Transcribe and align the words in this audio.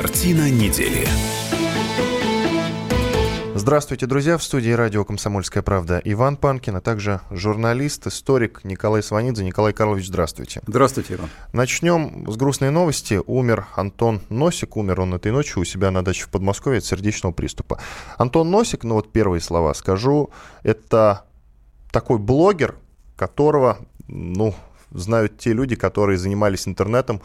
Картина 0.00 0.48
недели. 0.48 1.04
Здравствуйте, 3.56 4.06
друзья. 4.06 4.38
В 4.38 4.44
студии 4.44 4.70
радио 4.70 5.04
«Комсомольская 5.04 5.60
правда» 5.60 6.00
Иван 6.04 6.36
Панкин, 6.36 6.76
а 6.76 6.80
также 6.80 7.20
журналист, 7.32 8.06
историк 8.06 8.60
Николай 8.62 9.02
Сванидзе. 9.02 9.42
Николай 9.42 9.72
Карлович, 9.72 10.06
здравствуйте. 10.06 10.60
Здравствуйте, 10.68 11.14
Иван. 11.14 11.30
Начнем 11.52 12.30
с 12.30 12.36
грустной 12.36 12.70
новости. 12.70 13.20
Умер 13.26 13.66
Антон 13.74 14.20
Носик. 14.28 14.76
Умер 14.76 15.00
он 15.00 15.14
этой 15.14 15.32
ночью 15.32 15.62
у 15.62 15.64
себя 15.64 15.90
на 15.90 16.04
даче 16.04 16.26
в 16.26 16.28
Подмосковье 16.28 16.78
от 16.78 16.84
сердечного 16.84 17.32
приступа. 17.32 17.80
Антон 18.18 18.52
Носик, 18.52 18.84
ну 18.84 18.94
вот 18.94 19.10
первые 19.10 19.40
слова 19.40 19.74
скажу, 19.74 20.30
это 20.62 21.24
такой 21.90 22.18
блогер, 22.18 22.76
которого, 23.16 23.78
ну, 24.06 24.54
знают 24.90 25.38
те 25.38 25.52
люди, 25.52 25.76
которые 25.76 26.18
занимались 26.18 26.66
интернетом 26.68 27.22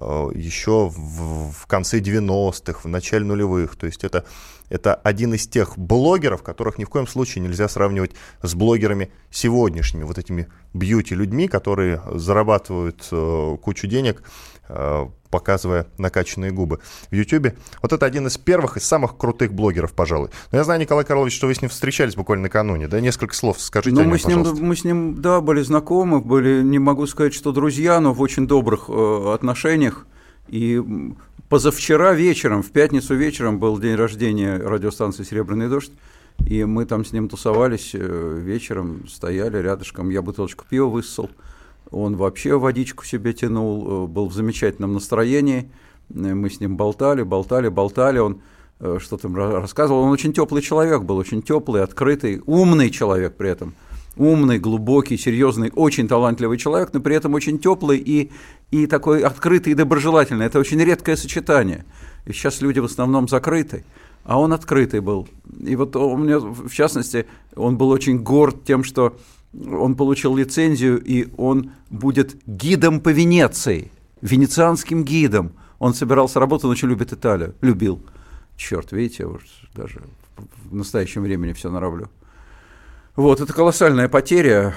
э, 0.00 0.28
еще 0.34 0.88
в, 0.88 1.52
в 1.52 1.66
конце 1.66 2.00
90-х, 2.00 2.80
в 2.82 2.88
начале 2.88 3.24
нулевых. 3.24 3.76
То 3.76 3.86
есть 3.86 4.04
это 4.04 4.24
это 4.68 4.94
один 4.94 5.34
из 5.34 5.46
тех 5.46 5.78
блогеров, 5.78 6.42
которых 6.42 6.78
ни 6.78 6.84
в 6.84 6.88
коем 6.88 7.06
случае 7.06 7.42
нельзя 7.44 7.68
сравнивать 7.68 8.12
с 8.42 8.54
блогерами 8.54 9.10
сегодняшними, 9.30 10.04
вот 10.04 10.18
этими 10.18 10.48
бьюти-людьми, 10.74 11.48
которые 11.48 12.02
зарабатывают 12.14 13.06
э, 13.10 13.56
кучу 13.62 13.86
денег, 13.86 14.22
э, 14.68 15.06
показывая 15.36 15.86
накачанные 15.98 16.50
губы 16.50 16.80
в 17.10 17.14
Ютьюбе. 17.14 17.56
Вот 17.82 17.92
это 17.92 18.06
один 18.06 18.26
из 18.26 18.38
первых 18.38 18.78
и 18.78 18.80
самых 18.80 19.18
крутых 19.18 19.52
блогеров, 19.52 19.92
пожалуй. 19.92 20.30
Но 20.50 20.56
я 20.56 20.64
знаю, 20.64 20.80
Николай 20.80 21.04
Карлович, 21.04 21.36
что 21.36 21.46
вы 21.46 21.54
с 21.54 21.60
ним 21.60 21.68
встречались 21.68 22.14
буквально 22.14 22.44
накануне, 22.44 22.88
да? 22.88 23.00
Несколько 23.00 23.34
слов 23.34 23.60
скажите 23.60 23.94
ну, 23.94 24.00
нем, 24.00 24.10
мы 24.10 24.18
с 24.18 24.26
ним, 24.26 24.38
пожалуйста. 24.38 24.64
мы 24.64 24.76
с 24.76 24.84
ним, 24.84 25.20
да, 25.20 25.42
были 25.42 25.60
знакомы, 25.60 26.20
были, 26.20 26.62
не 26.62 26.78
могу 26.78 27.06
сказать, 27.06 27.34
что 27.34 27.52
друзья, 27.52 28.00
но 28.00 28.14
в 28.14 28.22
очень 28.22 28.46
добрых 28.46 28.86
э, 28.88 29.32
отношениях. 29.34 30.06
И 30.48 30.82
позавчера 31.50 32.14
вечером, 32.14 32.62
в 32.62 32.70
пятницу 32.70 33.14
вечером 33.14 33.58
был 33.58 33.78
день 33.78 33.94
рождения 33.94 34.56
радиостанции 34.56 35.22
«Серебряный 35.22 35.68
дождь», 35.68 35.92
и 36.46 36.64
мы 36.64 36.86
там 36.86 37.04
с 37.04 37.12
ним 37.12 37.28
тусовались 37.28 37.90
э, 37.92 38.40
вечером, 38.42 39.06
стояли 39.06 39.58
рядышком, 39.58 40.08
я 40.08 40.22
бутылочку 40.22 40.64
пива 40.68 40.86
высосал, 40.86 41.30
он 41.90 42.16
вообще 42.16 42.58
водичку 42.58 43.04
себе 43.04 43.32
тянул, 43.32 44.04
э, 44.04 44.06
был 44.06 44.28
в 44.28 44.34
замечательном 44.34 44.94
настроении, 44.94 45.70
э, 46.10 46.34
мы 46.34 46.50
с 46.50 46.60
ним 46.60 46.76
болтали, 46.76 47.22
болтали, 47.22 47.68
болтали, 47.68 48.18
он 48.18 48.40
что-то 48.98 49.28
рассказывал, 49.28 50.00
он 50.00 50.10
очень 50.10 50.34
теплый 50.34 50.60
человек 50.60 51.00
был, 51.00 51.16
очень 51.16 51.40
теплый, 51.40 51.82
открытый, 51.82 52.42
умный 52.44 52.90
человек 52.90 53.34
при 53.34 53.48
этом– 53.48 53.74
умный, 54.16 54.58
глубокий, 54.58 55.16
серьезный, 55.16 55.70
очень 55.74 56.08
талантливый 56.08 56.58
человек, 56.58 56.90
но 56.92 57.00
при 57.00 57.14
этом 57.14 57.34
очень 57.34 57.58
теплый 57.58 57.98
и, 57.98 58.30
и 58.70 58.86
такой 58.86 59.22
открытый 59.22 59.72
и 59.72 59.76
доброжелательный. 59.76 60.46
Это 60.46 60.58
очень 60.58 60.82
редкое 60.82 61.16
сочетание. 61.16 61.84
И 62.24 62.32
сейчас 62.32 62.60
люди 62.60 62.80
в 62.80 62.86
основном 62.86 63.28
закрыты, 63.28 63.84
а 64.24 64.40
он 64.40 64.52
открытый 64.52 65.00
был. 65.00 65.28
И 65.60 65.76
вот 65.76 65.94
у 65.96 66.16
меня, 66.16 66.38
в 66.38 66.70
частности, 66.70 67.26
он 67.54 67.76
был 67.76 67.90
очень 67.90 68.22
горд 68.22 68.64
тем, 68.64 68.84
что 68.84 69.16
он 69.64 69.94
получил 69.94 70.36
лицензию, 70.36 71.02
и 71.02 71.28
он 71.36 71.72
будет 71.90 72.36
гидом 72.46 73.00
по 73.00 73.10
Венеции, 73.10 73.90
венецианским 74.20 75.04
гидом. 75.04 75.52
Он 75.78 75.94
собирался 75.94 76.40
работать, 76.40 76.64
он 76.64 76.70
очень 76.72 76.88
любит 76.88 77.12
Италию, 77.12 77.54
любил. 77.60 78.02
Черт, 78.56 78.92
видите, 78.92 79.26
уж 79.26 79.42
даже 79.74 80.02
в 80.64 80.74
настоящем 80.74 81.22
времени 81.22 81.52
все 81.52 81.70
наравлю. 81.70 82.10
Вот, 83.14 83.40
это 83.40 83.52
колоссальная 83.52 84.08
потеря 84.08 84.74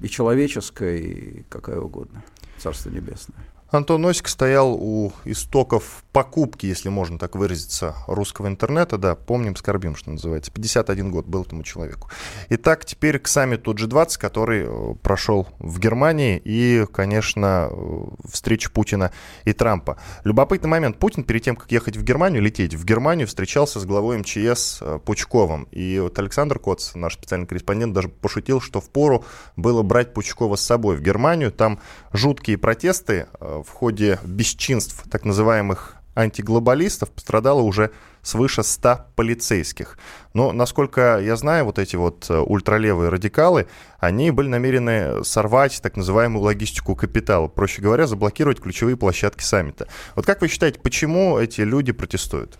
и 0.00 0.08
человеческая, 0.08 0.96
и 0.96 1.42
какая 1.48 1.78
угодно. 1.78 2.22
Царство 2.58 2.90
небесное. 2.90 3.38
Антон 3.70 4.02
Носик 4.02 4.28
стоял 4.28 4.74
у 4.74 5.12
истоков 5.24 6.03
покупки, 6.14 6.64
если 6.64 6.90
можно 6.90 7.18
так 7.18 7.34
выразиться, 7.34 7.96
русского 8.06 8.46
интернета. 8.46 8.98
Да, 8.98 9.16
помним, 9.16 9.56
скорбим, 9.56 9.96
что 9.96 10.12
называется. 10.12 10.52
51 10.52 11.10
год 11.10 11.26
был 11.26 11.42
этому 11.42 11.64
человеку. 11.64 12.08
Итак, 12.50 12.84
теперь 12.84 13.18
к 13.18 13.26
саммиту 13.26 13.74
G20, 13.74 14.18
который 14.20 14.64
э, 14.64 14.94
прошел 15.02 15.48
в 15.58 15.80
Германии, 15.80 16.40
и, 16.42 16.86
конечно, 16.92 17.68
э, 17.68 18.04
встреча 18.30 18.70
Путина 18.70 19.10
и 19.44 19.52
Трампа. 19.52 19.98
Любопытный 20.22 20.70
момент. 20.70 21.00
Путин 21.00 21.24
перед 21.24 21.42
тем, 21.42 21.56
как 21.56 21.72
ехать 21.72 21.96
в 21.96 22.04
Германию, 22.04 22.40
лететь 22.40 22.74
в 22.74 22.84
Германию, 22.84 23.26
встречался 23.26 23.80
с 23.80 23.84
главой 23.84 24.18
МЧС 24.18 24.78
э, 24.82 25.00
Пучковым. 25.04 25.64
И 25.72 25.98
вот 25.98 26.16
Александр 26.16 26.60
Коц, 26.60 26.94
наш 26.94 27.14
специальный 27.14 27.48
корреспондент, 27.48 27.92
даже 27.92 28.08
пошутил, 28.08 28.60
что 28.60 28.80
в 28.80 28.88
пору 28.88 29.24
было 29.56 29.82
брать 29.82 30.14
Пучкова 30.14 30.54
с 30.54 30.60
собой 30.60 30.96
в 30.96 31.02
Германию. 31.02 31.50
Там 31.50 31.80
жуткие 32.12 32.56
протесты 32.56 33.26
в 33.40 33.68
ходе 33.68 34.20
бесчинств 34.22 35.02
так 35.10 35.24
называемых 35.24 36.03
антиглобалистов 36.14 37.10
пострадало 37.10 37.62
уже 37.62 37.90
свыше 38.22 38.62
100 38.62 39.06
полицейских. 39.16 39.98
Но, 40.32 40.52
насколько 40.52 41.20
я 41.20 41.36
знаю, 41.36 41.66
вот 41.66 41.78
эти 41.78 41.96
вот 41.96 42.26
э, 42.30 42.38
ультралевые 42.38 43.10
радикалы, 43.10 43.66
они 43.98 44.30
были 44.30 44.48
намерены 44.48 45.24
сорвать 45.24 45.80
так 45.82 45.96
называемую 45.96 46.42
логистику 46.42 46.96
капитала, 46.96 47.48
проще 47.48 47.82
говоря, 47.82 48.06
заблокировать 48.06 48.60
ключевые 48.60 48.96
площадки 48.96 49.42
саммита. 49.42 49.88
Вот 50.16 50.26
как 50.26 50.40
вы 50.40 50.48
считаете, 50.48 50.80
почему 50.80 51.38
эти 51.38 51.60
люди 51.60 51.92
протестуют? 51.92 52.58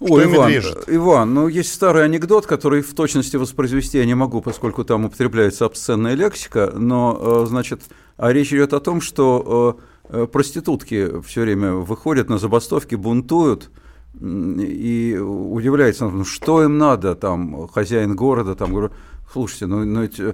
Ой, 0.00 0.24
Иван, 0.26 0.52
Иван, 0.86 1.34
ну 1.34 1.48
есть 1.48 1.74
старый 1.74 2.04
анекдот, 2.04 2.46
который 2.46 2.82
в 2.82 2.94
точности 2.94 3.36
воспроизвести 3.36 3.98
я 3.98 4.04
не 4.04 4.14
могу, 4.14 4.40
поскольку 4.40 4.84
там 4.84 5.06
употребляется 5.06 5.64
обсценная 5.64 6.14
лексика, 6.14 6.72
но, 6.72 7.42
э, 7.42 7.46
значит, 7.48 7.82
а 8.16 8.32
речь 8.32 8.52
идет 8.52 8.74
о 8.74 8.80
том, 8.80 9.00
что 9.00 9.76
э, 9.76 9.82
проститутки 10.32 11.20
все 11.22 11.42
время 11.42 11.74
выходят 11.74 12.28
на 12.28 12.38
забастовки, 12.38 12.94
бунтуют, 12.94 13.70
и 14.20 15.16
удивляется, 15.20 16.08
ну, 16.08 16.24
что 16.24 16.64
им 16.64 16.78
надо, 16.78 17.14
там, 17.14 17.68
хозяин 17.68 18.16
города, 18.16 18.54
там, 18.54 18.72
говорю, 18.72 18.90
слушайте, 19.32 19.66
ну, 19.66 19.84
ну 19.84 20.02
ведь 20.02 20.18
э, 20.18 20.32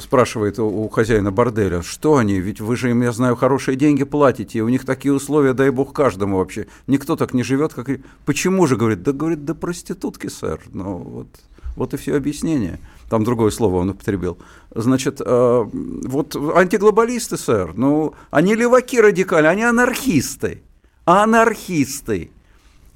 спрашивает 0.00 0.58
у 0.58 0.88
хозяина 0.88 1.30
борделя, 1.30 1.82
что 1.82 2.16
они, 2.16 2.38
ведь 2.40 2.60
вы 2.60 2.76
же 2.76 2.90
им, 2.90 3.02
я 3.02 3.12
знаю, 3.12 3.36
хорошие 3.36 3.76
деньги 3.76 4.04
платите, 4.04 4.58
и 4.58 4.62
у 4.62 4.68
них 4.68 4.84
такие 4.84 5.14
условия, 5.14 5.54
дай 5.54 5.70
бог, 5.70 5.92
каждому 5.92 6.38
вообще. 6.38 6.66
Никто 6.86 7.16
так 7.16 7.32
не 7.32 7.42
живет, 7.42 7.72
как... 7.74 7.88
Почему 8.24 8.66
же, 8.66 8.76
говорит, 8.76 9.02
да, 9.02 9.12
говорит, 9.12 9.44
да 9.44 9.54
проститутки, 9.54 10.26
сэр. 10.26 10.60
Ну, 10.72 10.98
вот, 10.98 11.28
вот 11.76 11.94
и 11.94 11.96
все 11.96 12.16
объяснение. 12.16 12.80
Там 13.08 13.22
другое 13.24 13.50
слово 13.50 13.76
он 13.76 13.90
употребил. 13.90 14.38
Значит, 14.74 15.20
э, 15.24 15.64
вот 15.72 16.34
антиглобалисты, 16.34 17.36
сэр, 17.36 17.74
ну, 17.74 18.14
они 18.30 18.54
леваки 18.54 19.00
радикали, 19.00 19.46
они 19.46 19.62
анархисты. 19.62 20.62
Анархисты. 21.04 22.30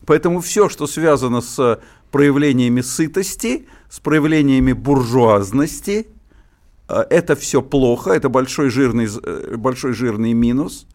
Поэтому 0.06 0.40
все, 0.40 0.69
что 0.69 0.86
связано 0.88 1.40
с 1.40 1.80
проявлениями 2.10 2.80
сытости, 2.80 3.66
с 3.88 4.00
проявлениями 4.00 4.72
буржуазности– 4.72 6.08
а, 6.90 7.06
это 7.08 7.36
все 7.36 7.62
плохо, 7.62 8.10
это 8.10 8.28
большой 8.28 8.69
жирный, 8.69 9.06
э, 9.06 9.54
большой 9.56 9.92
жирный 9.92 10.32
минус. 10.32 10.86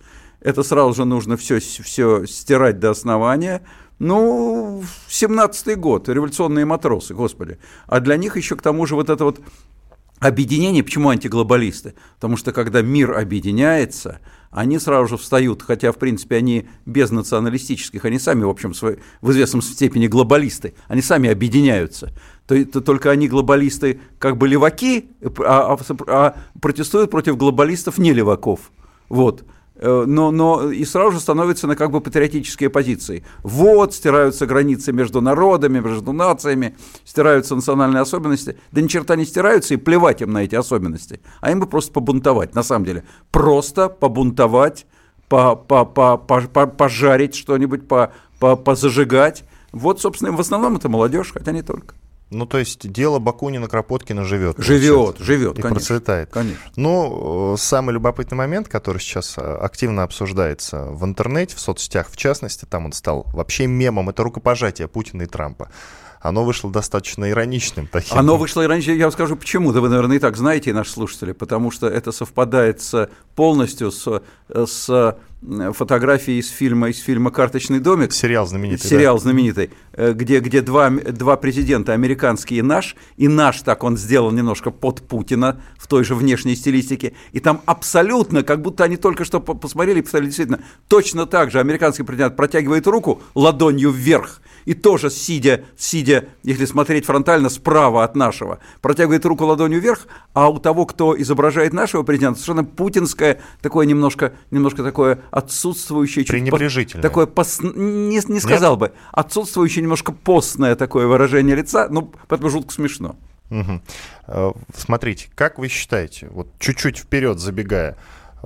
Это 0.41 0.62
сразу 0.62 0.94
же 0.94 1.06
нужно 1.06 1.38
все, 1.38 1.59
все 1.59 2.25
стирать 2.25 2.79
до 2.79 2.90
основания. 2.90 3.62
Ну, 4.00 4.83
17-й 5.09 5.75
год, 5.75 6.09
революционные 6.09 6.66
матросы, 6.66 7.13
господи. 7.13 7.57
А 7.88 8.00
для 8.00 8.17
них 8.17 8.35
еще 8.35 8.56
к 8.56 8.61
тому 8.61 8.85
же 8.85 8.95
вот 8.95 9.09
это 9.09 9.23
вот 9.23 9.39
объединение, 10.19 10.83
почему 10.83 11.09
антиглобалисты? 11.09 11.94
Потому 12.16 12.35
что 12.35 12.51
когда 12.51 12.81
мир 12.81 13.17
объединяется, 13.17 14.19
они 14.51 14.79
сразу 14.79 15.07
же 15.07 15.17
встают, 15.17 15.61
хотя, 15.61 15.91
в 15.91 15.97
принципе, 15.97 16.38
они 16.38 16.67
без 16.85 17.11
националистических, 17.11 18.03
они 18.06 18.19
сами, 18.19 18.44
в 18.44 18.50
общем, 18.50 18.73
в 18.73 19.31
известном 19.31 19.61
степени 19.61 20.07
глобалисты, 20.07 20.75
они 20.88 21.01
сами 21.01 21.29
объединяются 21.29 22.13
то, 22.47 22.66
то 22.66 22.81
только 22.81 23.12
они 23.12 23.27
глобалисты 23.27 24.00
как 24.19 24.38
бы 24.38 24.47
леваки, 24.47 25.09
а, 25.39 25.77
а, 25.77 25.77
а 26.07 26.38
протестуют 26.62 27.12
против 27.12 27.38
глобалистов 27.38 27.97
не 27.97 28.13
леваков. 28.13 28.71
Вот. 29.09 29.44
Э, 29.77 30.06
но, 30.07 30.31
но 30.31 30.72
и 30.72 30.86
сразу 30.86 31.13
же 31.13 31.19
становятся 31.19 31.68
на 31.68 31.75
как 31.75 31.92
бы 31.92 32.01
патриотические 32.01 32.69
позиции. 32.69 33.25
Вот, 33.44 33.94
стираются 33.94 34.45
границы 34.45 34.94
между 34.94 35.22
народами, 35.22 35.80
между 35.80 36.13
нациями, 36.13 36.75
стираются 37.04 37.56
национальные 37.56 38.01
особенности. 38.01 38.57
Да 38.72 38.81
ни 38.81 38.88
черта 38.88 39.16
не 39.16 39.25
стираются, 39.25 39.74
и 39.74 39.77
плевать 39.77 40.22
им 40.22 40.31
на 40.31 40.44
эти 40.44 40.56
особенности. 40.56 41.19
А 41.42 41.51
им 41.51 41.60
бы 41.60 41.68
просто 41.68 41.92
побунтовать, 41.92 42.56
на 42.56 42.63
самом 42.63 42.86
деле. 42.86 43.04
Просто 43.31 43.89
побунтовать, 43.89 44.86
по, 45.27 45.56
по, 45.56 45.86
по, 45.86 46.18
по, 46.18 46.42
по, 46.42 46.68
пожарить 46.68 47.36
что-нибудь, 47.36 47.88
по, 47.88 48.13
по, 48.39 48.56
позажигать. 48.56 49.44
Вот, 49.72 50.00
собственно, 50.00 50.31
в 50.31 50.39
основном 50.39 50.77
это 50.77 50.88
молодежь, 50.88 51.33
хотя 51.33 51.51
не 51.51 51.63
только. 51.63 51.95
Ну, 52.31 52.45
то 52.45 52.57
есть 52.57 52.92
дело 52.92 53.19
Бакунина 53.19 53.68
Кропоткина 53.68 54.24
живет. 54.24 54.57
Живет, 54.57 55.19
живет, 55.19 55.60
и 55.60 55.62
конечно, 55.62 55.75
процветает. 55.75 56.30
Конечно. 56.31 56.60
Ну, 56.75 57.54
э, 57.54 57.57
самый 57.57 57.94
любопытный 57.94 58.38
момент, 58.38 58.68
который 58.68 58.98
сейчас 58.98 59.38
э, 59.38 59.42
активно 59.42 60.04
обсуждается 60.04 60.86
в 60.86 61.06
интернете, 61.06 61.56
в 61.56 61.60
соцсетях 61.60 62.10
в 62.10 62.18
частности, 62.18 62.66
там 62.66 62.86
он 62.86 62.94
стал 62.94 63.27
вообще 63.31 63.68
мемом, 63.68 64.10
это 64.10 64.24
рукопожатие 64.24 64.88
Путина 64.88 65.24
и 65.24 65.27
Трампа 65.27 65.69
оно 66.25 66.44
вышло 66.44 66.72
достаточно 66.72 67.30
ироничным. 67.30 67.88
Таким. 67.88 68.18
Оно 68.18 68.38
вышло 68.38 68.63
ироничным, 68.63 68.98
я 68.98 69.06
вам 69.06 69.12
скажу 69.12 69.36
почему. 69.36 69.72
Да 69.72 69.80
вы, 69.80 69.89
наверное, 69.89 70.18
и 70.18 70.19
так 70.19 70.36
знаете, 70.38 70.74
наши 70.74 70.92
слушатели, 70.92 71.33
потому 71.33 71.69
что 71.69 71.88
это 71.88 72.12
совпадает 72.12 72.81
с, 72.81 73.10
полностью 73.36 73.92
с, 73.92 74.24
с 74.50 75.18
фотографии 75.74 76.39
из 76.39 76.50
фильма, 76.50 76.89
из 76.89 77.00
фильма 77.00 77.31
«Карточный 77.31 77.80
домик». 77.80 78.12
Сериал 78.12 78.47
знаменитый. 78.47 78.89
Сериал 78.89 79.15
да. 79.15 79.21
знаменитый, 79.21 79.69
э, 79.94 80.13
где, 80.13 80.39
где 80.39 80.62
два, 80.62 80.89
два 80.89 81.38
президента, 81.38 81.94
американский 81.94 82.57
и 82.57 82.62
наш, 82.62 82.95
и 83.18 83.27
наш 83.27 83.62
так 83.62 83.83
он 83.83 83.97
сделал 83.97 84.31
немножко 84.31 84.71
под 84.71 85.01
Путина 85.01 85.62
в 85.77 85.88
той 85.88 86.03
же 86.03 86.15
внешней 86.15 86.56
стилистике, 86.56 87.13
и 87.31 87.39
там 87.39 87.62
абсолютно, 87.65 88.44
как 88.44 88.62
будто 88.62 88.83
они 88.83 88.97
только 88.97 89.25
что 89.25 89.39
посмотрели 89.39 90.00
и 90.00 90.01
посмотрели, 90.01 90.27
действительно, 90.27 90.62
точно 90.88 91.25
так 91.25 91.51
же 91.51 91.59
американский 91.59 92.03
президент 92.03 92.36
протягивает 92.36 92.88
руку 92.88 93.21
ладонью 93.36 93.91
вверх, 93.91 94.41
и 94.65 94.74
тоже 94.74 95.09
сидя, 95.09 95.63
сидя, 95.77 96.25
если 96.44 96.65
смотреть 96.65 97.06
фронтально, 97.06 97.50
справа 97.50 98.03
от 98.03 98.15
нашего, 98.15 98.59
протягивает 98.81 99.25
руку 99.25 99.45
ладонью 99.45 99.80
вверх, 99.80 100.07
а 100.33 100.50
у 100.50 100.57
того, 100.59 100.86
кто 100.86 101.19
изображает 101.19 101.74
нашего 101.74 102.03
президента, 102.03 102.39
совершенно 102.39 102.63
путинское, 102.63 103.39
такое 103.62 103.86
немножко, 103.86 104.33
немножко 104.51 104.83
такое 104.83 105.19
отсутствующее... 105.36 106.26
Пренебрежительное. 106.26 107.04
Такое, 107.04 107.26
пос, 107.26 107.60
не, 107.62 108.22
не 108.26 108.40
сказал 108.40 108.74
Нет? 108.74 108.80
бы, 108.80 108.92
отсутствующее 109.12 109.84
немножко 109.84 110.14
постное 110.14 110.76
такое 110.76 111.08
выражение 111.08 111.58
лица, 111.58 111.90
ну, 111.90 112.14
поэтому 112.30 112.50
жутко 112.50 112.74
смешно. 112.74 113.18
Угу. 113.52 114.56
Смотрите, 114.76 115.28
как 115.36 115.60
вы 115.60 115.68
считаете, 115.68 116.30
вот 116.32 116.48
чуть-чуть 116.58 116.98
вперед 116.98 117.40
забегая, 117.40 117.98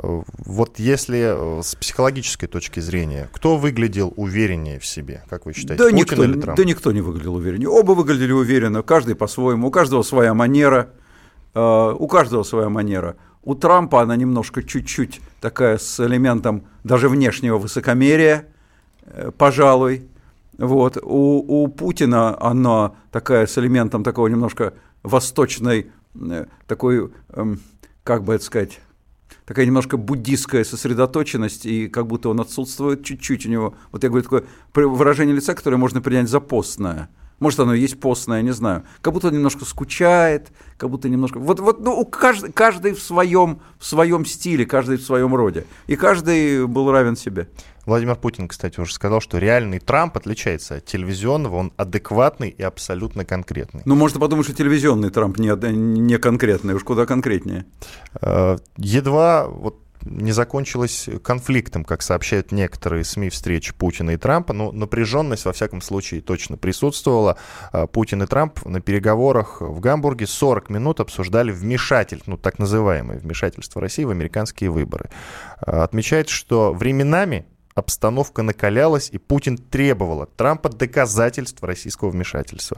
вот 0.02 0.80
если 0.80 1.60
э, 1.60 1.62
с 1.62 1.76
психологической 1.76 2.48
точки 2.48 2.80
зрения, 2.80 3.30
кто 3.34 3.58
выглядел 3.58 4.14
увереннее 4.16 4.80
в 4.80 4.86
себе, 4.86 5.24
как 5.30 5.46
вы 5.46 5.54
считаете, 5.54 5.84
да 5.84 5.90
Путин 5.90 5.98
никто, 5.98 6.24
или 6.24 6.40
Трамп? 6.40 6.58
Да 6.58 6.64
никто 6.64 6.92
не 6.92 7.02
выглядел 7.02 7.36
увереннее. 7.36 7.70
Оба 7.70 7.92
выглядели 7.92 8.32
уверенно, 8.32 8.82
каждый 8.82 9.16
по-своему, 9.16 9.68
у 9.68 9.72
каждого 9.72 10.02
своя 10.02 10.34
манера, 10.34 10.90
э, 10.96 10.99
у 11.54 12.08
каждого 12.08 12.44
своя 12.44 12.70
манера. 12.70 13.16
У 13.44 13.56
Трампа 13.56 14.02
она 14.02 14.16
немножко 14.16 14.62
чуть-чуть 14.64 15.22
такая 15.42 15.78
с 15.78 16.00
элементом 16.06 16.64
даже 16.84 17.10
внешнего 17.10 17.58
высокомерия, 17.58 18.48
э, 19.06 19.32
пожалуй. 19.38 20.08
Вот. 20.58 20.98
У, 21.02 21.64
у 21.64 21.68
Путина 21.70 22.40
она 22.42 22.94
такая 23.12 23.48
с 23.48 23.58
элементом 23.58 24.04
такого 24.04 24.28
немножко 24.28 24.74
восточной, 25.04 25.92
такой, 26.68 27.12
эм, 27.30 27.62
как 28.04 28.24
бы 28.24 28.34
это 28.34 28.44
сказать, 28.44 28.82
такая 29.46 29.66
немножко 29.66 29.96
буддистская 29.96 30.64
сосредоточенность, 30.64 31.66
и 31.66 31.88
как 31.88 32.08
будто 32.08 32.30
он 32.30 32.42
отсутствует 32.42 33.04
чуть-чуть 33.04 33.46
у 33.46 33.50
него. 33.50 33.74
Вот 33.92 34.04
я 34.04 34.10
говорю, 34.10 34.24
такое 34.24 34.44
выражение 34.74 35.36
лица, 35.36 35.56
которое 35.56 35.78
можно 35.78 36.02
принять 36.02 36.30
за 36.30 36.42
постное. 36.42 37.10
Может, 37.40 37.60
оно 37.60 37.74
и 37.74 37.80
есть 37.80 38.00
постное, 38.00 38.42
не 38.42 38.52
знаю. 38.52 38.84
Как 39.02 39.14
будто 39.14 39.28
он 39.28 39.34
немножко 39.34 39.66
скучает, 39.66 40.52
как 40.78 40.90
будто 40.90 41.10
немножко... 41.10 41.40
Вот, 41.40 41.60
вот 41.60 41.80
ну, 41.80 42.06
каждый, 42.06 42.52
каждый 42.52 42.94
в, 42.94 43.02
своем, 43.02 43.62
в 43.78 43.86
своем 43.86 44.26
стиле, 44.26 44.66
каждый 44.66 44.98
в 44.98 45.04
своем 45.04 45.36
роде. 45.36 45.66
И 45.88 45.96
каждый 45.96 46.68
был 46.68 46.92
равен 46.92 47.16
себе. 47.16 47.48
Владимир 47.86 48.16
Путин, 48.16 48.48
кстати, 48.48 48.80
уже 48.80 48.94
сказал, 48.94 49.20
что 49.20 49.38
реальный 49.40 49.80
Трамп 49.80 50.16
отличается 50.18 50.76
от 50.76 50.86
телевизионного, 50.86 51.56
он 51.56 51.74
адекватный 51.76 52.50
и 52.50 52.62
абсолютно 52.62 53.26
конкретный. 53.26 53.82
Ну, 53.86 53.96
можно 53.96 54.20
подумать, 54.20 54.46
что 54.46 54.56
телевизионный 54.56 55.10
Трамп 55.10 55.40
не, 55.40 55.50
не 55.74 56.18
конкретный, 56.20 56.76
уж 56.76 56.84
куда 56.84 57.06
конкретнее. 57.06 57.66
Э, 58.22 58.58
едва 58.78 59.48
вот 59.48 59.80
не 60.04 60.32
закончилась 60.32 61.10
конфликтом, 61.24 61.84
как 61.84 62.02
сообщают 62.02 62.52
некоторые 62.52 63.04
СМИ 63.04 63.30
встречи 63.30 63.74
Путина 63.74 64.12
и 64.12 64.18
Трампа, 64.18 64.54
но 64.54 64.72
напряженность, 64.72 65.46
во 65.46 65.54
всяком 65.54 65.82
случае, 65.82 66.22
точно 66.22 66.58
присутствовала. 66.58 67.38
Э, 67.74 67.88
Путин 67.88 68.24
и 68.24 68.26
Трамп 68.26 68.66
на 68.66 68.82
переговорах 68.82 69.62
в 69.62 69.80
Гамбурге 69.80 70.28
40 70.28 70.70
минут 70.70 71.00
обсуждали 71.00 71.52
вмешательство, 71.52 72.32
ну, 72.32 72.38
так 72.38 72.60
называемое 72.60 73.20
вмешательство 73.20 73.82
России 73.82 74.04
в 74.04 74.10
американские 74.10 74.70
выборы. 74.70 75.10
Э, 75.66 75.82
отмечается, 75.82 76.34
что 76.34 76.74
временами 76.74 77.46
обстановка 77.76 78.44
накалялась, 78.44 79.10
и 79.10 79.18
Путин 79.18 79.58
требовал 79.58 80.22
от 80.22 80.36
Трампа 80.36 80.70
доказательств 80.70 81.64
российского 81.64 82.10
вмешательства. 82.10 82.78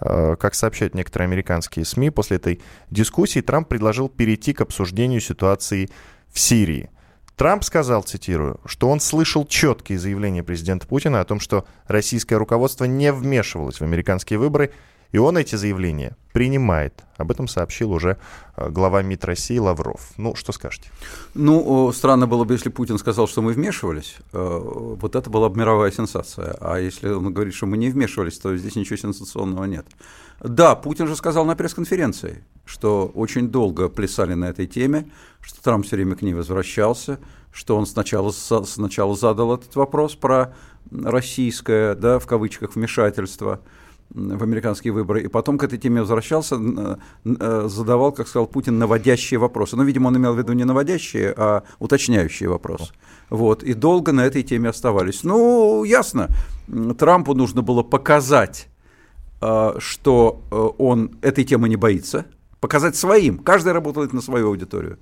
Э, 0.00 0.36
как 0.38 0.54
сообщают 0.54 0.94
некоторые 0.94 1.26
американские 1.26 1.84
СМИ, 1.84 2.10
после 2.10 2.38
этой 2.38 2.60
дискуссии 2.90 3.40
Трамп 3.40 3.68
предложил 3.68 4.08
перейти 4.08 4.52
к 4.52 4.60
обсуждению 4.60 5.20
ситуации 5.20 5.90
в 6.32 6.38
Сирии. 6.38 6.90
Трамп 7.36 7.62
сказал, 7.62 8.02
цитирую, 8.02 8.60
что 8.64 8.88
он 8.88 8.98
слышал 8.98 9.46
четкие 9.46 9.98
заявления 9.98 10.42
президента 10.42 10.88
Путина 10.88 11.20
о 11.20 11.24
том, 11.24 11.38
что 11.38 11.66
российское 11.86 12.36
руководство 12.36 12.84
не 12.84 13.12
вмешивалось 13.12 13.78
в 13.78 13.84
американские 13.84 14.40
выборы 14.40 14.72
и 15.12 15.18
он 15.18 15.36
эти 15.36 15.56
заявления 15.56 16.16
принимает. 16.32 17.04
Об 17.16 17.30
этом 17.30 17.48
сообщил 17.48 17.92
уже 17.92 18.18
э, 18.56 18.68
глава 18.70 19.02
МИД 19.02 19.24
России 19.24 19.58
Лавров. 19.58 20.12
Ну, 20.18 20.34
что 20.34 20.52
скажете? 20.52 20.90
Ну, 21.34 21.90
странно 21.92 22.26
было 22.26 22.44
бы, 22.44 22.54
если 22.54 22.68
Путин 22.68 22.98
сказал, 22.98 23.26
что 23.26 23.42
мы 23.42 23.52
вмешивались. 23.52 24.16
Э, 24.32 24.60
вот 24.62 25.16
это 25.16 25.30
была 25.30 25.48
бы 25.48 25.58
мировая 25.58 25.90
сенсация. 25.90 26.56
А 26.60 26.78
если 26.78 27.08
он 27.08 27.32
говорит, 27.32 27.54
что 27.54 27.66
мы 27.66 27.76
не 27.76 27.90
вмешивались, 27.90 28.38
то 28.38 28.56
здесь 28.56 28.76
ничего 28.76 28.96
сенсационного 28.96 29.64
нет. 29.64 29.86
Да, 30.40 30.76
Путин 30.76 31.08
же 31.08 31.16
сказал 31.16 31.44
на 31.44 31.56
пресс-конференции, 31.56 32.44
что 32.64 33.10
очень 33.14 33.48
долго 33.48 33.88
плясали 33.88 34.34
на 34.34 34.44
этой 34.44 34.68
теме, 34.68 35.10
что 35.40 35.60
Трамп 35.62 35.86
все 35.86 35.96
время 35.96 36.14
к 36.14 36.22
ней 36.22 36.34
возвращался, 36.34 37.18
что 37.50 37.76
он 37.76 37.86
сначала, 37.86 38.30
сначала 38.30 39.16
задал 39.16 39.54
этот 39.54 39.74
вопрос 39.74 40.14
про 40.14 40.54
российское, 40.92 41.94
да, 41.94 42.18
в 42.20 42.26
кавычках, 42.26 42.76
вмешательство– 42.76 43.60
в 44.10 44.42
американские 44.42 44.92
выборы, 44.92 45.22
и 45.22 45.28
потом 45.28 45.58
к 45.58 45.64
этой 45.64 45.78
теме 45.78 46.00
возвращался, 46.00 46.56
э, 47.24 47.68
задавал, 47.68 48.12
как 48.12 48.28
сказал 48.28 48.46
Путин, 48.46 48.78
наводящие 48.78 49.38
вопросы. 49.38 49.76
Ну, 49.76 49.84
видимо, 49.84 50.08
он 50.08 50.16
имел 50.16 50.34
в 50.34 50.38
виду 50.38 50.52
не 50.54 50.64
наводящие, 50.64 51.34
а 51.36 51.62
уточняющие 51.78 52.48
вопросы. 52.48 52.92
Вот, 53.30 53.62
и 53.62 53.74
долго 53.74 54.12
на 54.12 54.22
этой 54.22 54.42
теме 54.42 54.70
оставались. 54.70 55.24
Ну, 55.24 55.84
ясно, 55.84 56.28
Трампу 56.98 57.34
нужно 57.34 57.62
было 57.62 57.82
показать, 57.82 58.68
э, 59.40 59.74
что 59.78 60.40
э, 60.50 60.68
он 60.78 61.10
этой 61.20 61.44
темы 61.44 61.68
не 61.68 61.76
боится, 61.76 62.24
показать 62.60 62.96
своим. 62.96 63.38
Каждый 63.38 63.72
работает 63.72 64.12
на 64.12 64.22
свою 64.22 64.48
аудиторию. 64.48 64.98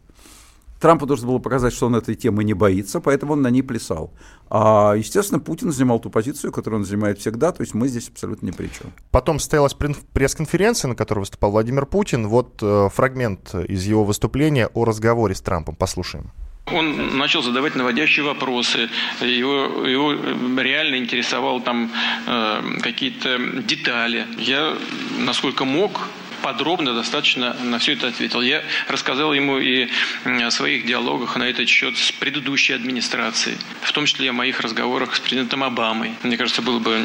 Трампу 0.80 1.06
должно 1.06 1.28
было 1.28 1.38
показать, 1.38 1.72
что 1.72 1.86
он 1.86 1.96
этой 1.96 2.14
темы 2.14 2.44
не 2.44 2.54
боится, 2.54 3.00
поэтому 3.00 3.32
он 3.32 3.42
на 3.42 3.50
ней 3.50 3.62
плясал. 3.62 4.12
А, 4.50 4.94
естественно, 4.94 5.40
Путин 5.40 5.72
занимал 5.72 5.98
ту 5.98 6.10
позицию, 6.10 6.52
которую 6.52 6.80
он 6.80 6.86
занимает 6.86 7.18
всегда, 7.18 7.52
то 7.52 7.62
есть 7.62 7.74
мы 7.74 7.88
здесь 7.88 8.08
абсолютно 8.08 8.46
ни 8.46 8.50
при 8.50 8.66
чем. 8.66 8.92
Потом 9.10 9.38
состоялась 9.38 9.74
пресс-конференция, 9.74 10.88
на 10.88 10.94
которой 10.94 11.20
выступал 11.20 11.50
Владимир 11.50 11.86
Путин. 11.86 12.28
Вот 12.28 12.58
э, 12.62 12.88
фрагмент 12.92 13.54
из 13.54 13.84
его 13.84 14.04
выступления 14.04 14.68
о 14.68 14.84
разговоре 14.84 15.34
с 15.34 15.40
Трампом. 15.40 15.74
Послушаем. 15.76 16.30
Он 16.72 17.16
начал 17.16 17.42
задавать 17.42 17.76
наводящие 17.76 18.26
вопросы. 18.26 18.88
Его, 19.20 19.86
его 19.86 20.12
реально 20.60 20.96
интересовал 20.96 21.60
там 21.60 21.92
э, 22.26 22.62
какие-то 22.82 23.38
детали. 23.62 24.26
Я, 24.38 24.76
насколько 25.18 25.64
мог, 25.64 26.08
подробно 26.46 26.94
достаточно 26.94 27.54
на 27.54 27.80
все 27.80 27.94
это 27.94 28.06
ответил. 28.06 28.40
Я 28.40 28.62
рассказал 28.86 29.34
ему 29.34 29.58
и 29.58 29.88
о 30.24 30.50
своих 30.52 30.86
диалогах 30.86 31.34
на 31.34 31.42
этот 31.42 31.68
счет 31.68 31.96
с 31.98 32.12
предыдущей 32.12 32.72
администрацией, 32.72 33.56
в 33.82 33.90
том 33.90 34.06
числе 34.06 34.30
о 34.30 34.32
моих 34.32 34.60
разговорах 34.60 35.16
с 35.16 35.18
президентом 35.18 35.64
Обамой. 35.64 36.12
Мне 36.22 36.36
кажется, 36.36 36.62
было 36.62 36.78
бы 36.78 37.04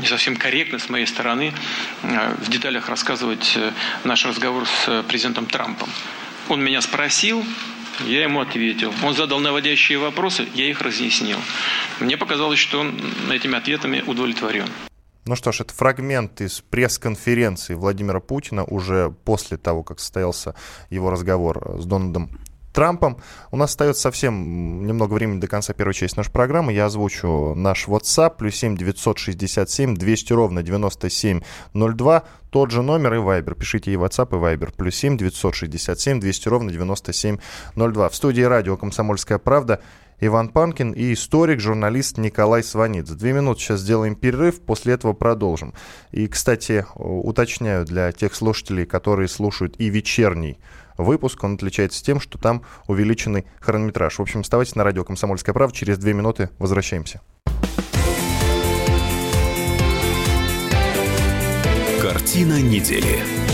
не 0.00 0.06
совсем 0.06 0.36
корректно 0.36 0.78
с 0.78 0.88
моей 0.88 1.04
стороны 1.04 1.52
э, 2.04 2.34
в 2.38 2.48
деталях 2.48 2.88
рассказывать 2.88 3.52
э, 3.56 3.70
наш 4.04 4.24
разговор 4.24 4.66
с 4.66 5.02
президентом 5.02 5.44
Трампом. 5.44 5.90
Он 6.48 6.64
меня 6.64 6.80
спросил, 6.80 7.44
я 8.06 8.22
ему 8.22 8.40
ответил. 8.40 8.94
Он 9.02 9.14
задал 9.14 9.40
наводящие 9.40 9.98
вопросы, 9.98 10.48
я 10.54 10.70
их 10.70 10.80
разъяснил. 10.80 11.38
Мне 12.00 12.16
показалось, 12.16 12.60
что 12.60 12.80
он 12.80 12.98
этими 13.30 13.58
ответами 13.58 14.02
удовлетворен. 14.06 14.70
Ну 15.26 15.36
что 15.36 15.52
ж, 15.52 15.62
это 15.62 15.72
фрагмент 15.72 16.42
из 16.42 16.60
пресс-конференции 16.60 17.74
Владимира 17.74 18.20
Путина 18.20 18.64
уже 18.64 19.14
после 19.24 19.56
того, 19.56 19.82
как 19.82 19.98
состоялся 19.98 20.54
его 20.90 21.10
разговор 21.10 21.80
с 21.80 21.86
Дональдом 21.86 22.38
Трампом. 22.74 23.18
У 23.50 23.56
нас 23.56 23.70
остается 23.70 24.02
совсем 24.02 24.84
немного 24.86 25.14
времени 25.14 25.40
до 25.40 25.46
конца 25.46 25.72
первой 25.72 25.94
части 25.94 26.18
нашей 26.18 26.32
программы. 26.32 26.74
Я 26.74 26.86
озвучу 26.86 27.54
наш 27.54 27.86
WhatsApp, 27.86 28.36
плюс 28.36 28.56
7 28.56 28.76
967 28.76 29.94
200 29.94 30.32
ровно 30.34 30.62
9702. 30.62 32.22
Тот 32.50 32.70
же 32.70 32.82
номер 32.82 33.14
и 33.14 33.18
Viber. 33.18 33.54
Пишите 33.54 33.92
и 33.92 33.96
WhatsApp, 33.96 34.28
и 34.32 34.56
Viber. 34.56 34.74
Плюс 34.76 34.96
7 34.96 35.16
967 35.16 36.20
200 36.20 36.48
ровно 36.48 36.70
9702. 36.70 38.08
В 38.08 38.14
студии 38.14 38.42
радио 38.42 38.76
«Комсомольская 38.76 39.38
правда» 39.38 39.80
Иван 40.20 40.48
Панкин 40.48 40.92
и 40.92 41.12
историк, 41.12 41.60
журналист 41.60 42.18
Николай 42.18 42.62
Сванидзе. 42.62 43.14
Две 43.14 43.32
минуты 43.32 43.60
сейчас 43.60 43.80
сделаем 43.80 44.14
перерыв, 44.14 44.60
после 44.60 44.94
этого 44.94 45.12
продолжим. 45.12 45.74
И, 46.12 46.26
кстати, 46.26 46.86
уточняю 46.94 47.84
для 47.84 48.12
тех 48.12 48.34
слушателей, 48.34 48.86
которые 48.86 49.28
слушают 49.28 49.74
и 49.78 49.88
вечерний 49.88 50.58
выпуск, 50.96 51.42
он 51.42 51.54
отличается 51.54 52.02
тем, 52.04 52.20
что 52.20 52.38
там 52.38 52.62
увеличенный 52.86 53.46
хронометраж. 53.60 54.18
В 54.18 54.22
общем, 54.22 54.40
оставайтесь 54.40 54.76
на 54.76 54.84
радио 54.84 55.04
«Комсомольская 55.04 55.52
правда». 55.52 55.74
Через 55.76 55.98
две 55.98 56.12
минуты 56.12 56.50
возвращаемся. 56.58 57.20
Картина 62.00 62.60
недели. 62.60 63.53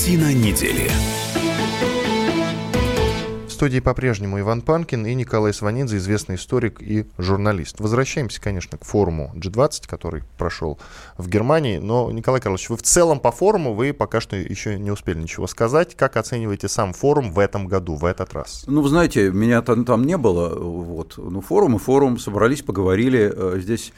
Картина 0.00 0.32
недели 0.32 0.90
студии 3.60 3.80
по-прежнему 3.80 4.40
Иван 4.40 4.62
Панкин 4.62 5.04
и 5.04 5.12
Николай 5.12 5.52
Сванидзе, 5.52 5.98
известный 5.98 6.36
историк 6.36 6.80
и 6.80 7.04
журналист. 7.18 7.78
Возвращаемся, 7.78 8.40
конечно, 8.40 8.78
к 8.78 8.86
форуму 8.86 9.32
G20, 9.34 9.86
который 9.86 10.22
прошел 10.38 10.78
в 11.18 11.28
Германии. 11.28 11.76
Но, 11.76 12.10
Николай 12.10 12.40
Карлович, 12.40 12.70
вы 12.70 12.78
в 12.78 12.82
целом 12.82 13.20
по 13.20 13.30
форуму, 13.30 13.74
вы 13.74 13.92
пока 13.92 14.22
что 14.22 14.34
еще 14.34 14.78
не 14.78 14.90
успели 14.90 15.18
ничего 15.18 15.46
сказать. 15.46 15.94
Как 15.94 16.16
оцениваете 16.16 16.68
сам 16.68 16.94
форум 16.94 17.32
в 17.32 17.38
этом 17.38 17.66
году, 17.66 17.96
в 17.96 18.06
этот 18.06 18.32
раз? 18.32 18.64
Ну, 18.66 18.80
вы 18.80 18.88
знаете, 18.88 19.30
меня 19.30 19.60
там, 19.60 19.84
там 19.84 20.04
не 20.04 20.16
было. 20.16 20.58
Вот. 20.58 21.18
Ну, 21.18 21.42
форум 21.42 21.76
и 21.76 21.78
форум, 21.78 22.18
собрались, 22.18 22.62
поговорили. 22.62 23.30
Э, 23.30 23.60
здесь 23.60 23.92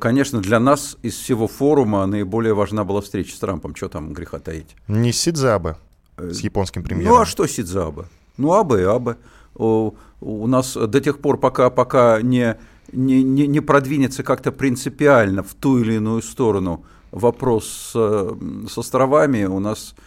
Конечно, 0.00 0.40
для 0.40 0.58
нас 0.60 0.96
из 1.02 1.14
всего 1.14 1.46
форума 1.46 2.06
наиболее 2.06 2.54
важна 2.54 2.84
была 2.84 3.00
встреча 3.00 3.34
с 3.34 3.38
Трампом. 3.38 3.74
Что 3.74 3.88
там 3.88 4.12
греха 4.12 4.38
таить? 4.38 4.74
Не 4.88 5.12
Сидзабе 5.12 5.76
с 6.16 6.40
японским 6.40 6.82
премьером. 6.82 7.14
Ну 7.14 7.20
а 7.20 7.26
что 7.26 7.46
Сидзабе? 7.46 8.04
Ну, 8.38 8.52
абы, 8.52 8.82
абы. 8.84 9.16
У, 9.54 9.92
нас 10.20 10.74
до 10.74 11.00
тех 11.00 11.18
пор, 11.18 11.38
пока, 11.38 11.70
пока 11.70 12.22
не, 12.22 12.56
не, 12.92 13.22
не 13.22 13.60
продвинется 13.60 14.22
как-то 14.22 14.52
принципиально 14.52 15.42
в 15.42 15.54
ту 15.54 15.78
или 15.78 15.94
иную 15.94 16.22
сторону 16.22 16.84
вопрос 17.10 17.66
с, 17.66 17.92
с 18.68 18.78
островами, 18.78 19.44
у 19.44 19.58
нас 19.58 19.94
э, 19.96 20.00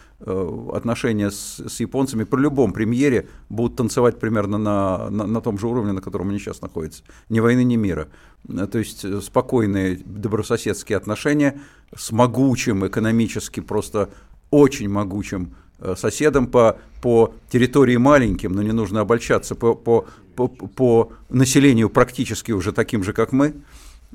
отношения 0.72 1.30
с, 1.30 1.60
с 1.66 1.80
японцами 1.80 2.24
при 2.24 2.40
любом 2.40 2.72
премьере 2.72 3.28
будут 3.48 3.76
танцевать 3.76 4.18
примерно 4.18 4.58
на, 4.58 5.10
на, 5.10 5.26
на 5.26 5.40
том 5.40 5.58
же 5.58 5.66
уровне, 5.66 5.92
на 5.92 6.00
котором 6.00 6.30
они 6.30 6.38
сейчас 6.38 6.60
находятся. 6.60 7.02
Ни 7.28 7.40
войны, 7.40 7.64
ни 7.64 7.76
мира. 7.76 8.08
То 8.46 8.78
есть 8.78 9.04
спокойные 9.22 10.00
добрососедские 10.04 10.96
отношения 10.96 11.60
с 11.96 12.12
могучим, 12.12 12.86
экономически 12.86 13.60
просто 13.60 14.10
очень 14.50 14.88
могучим 14.88 15.54
Э, 15.84 15.96
соседом 15.96 16.46
по, 16.46 16.76
по 17.00 17.34
территории 17.50 17.96
маленьким, 17.96 18.52
но 18.52 18.62
не 18.62 18.70
нужно 18.70 19.00
обольщаться, 19.00 19.56
по, 19.56 19.74
по, 19.74 20.06
по, 20.36 20.46
по 20.46 21.12
населению 21.28 21.90
практически 21.90 22.52
уже 22.52 22.70
таким 22.70 23.02
же, 23.02 23.12
как 23.12 23.32
мы, 23.32 23.54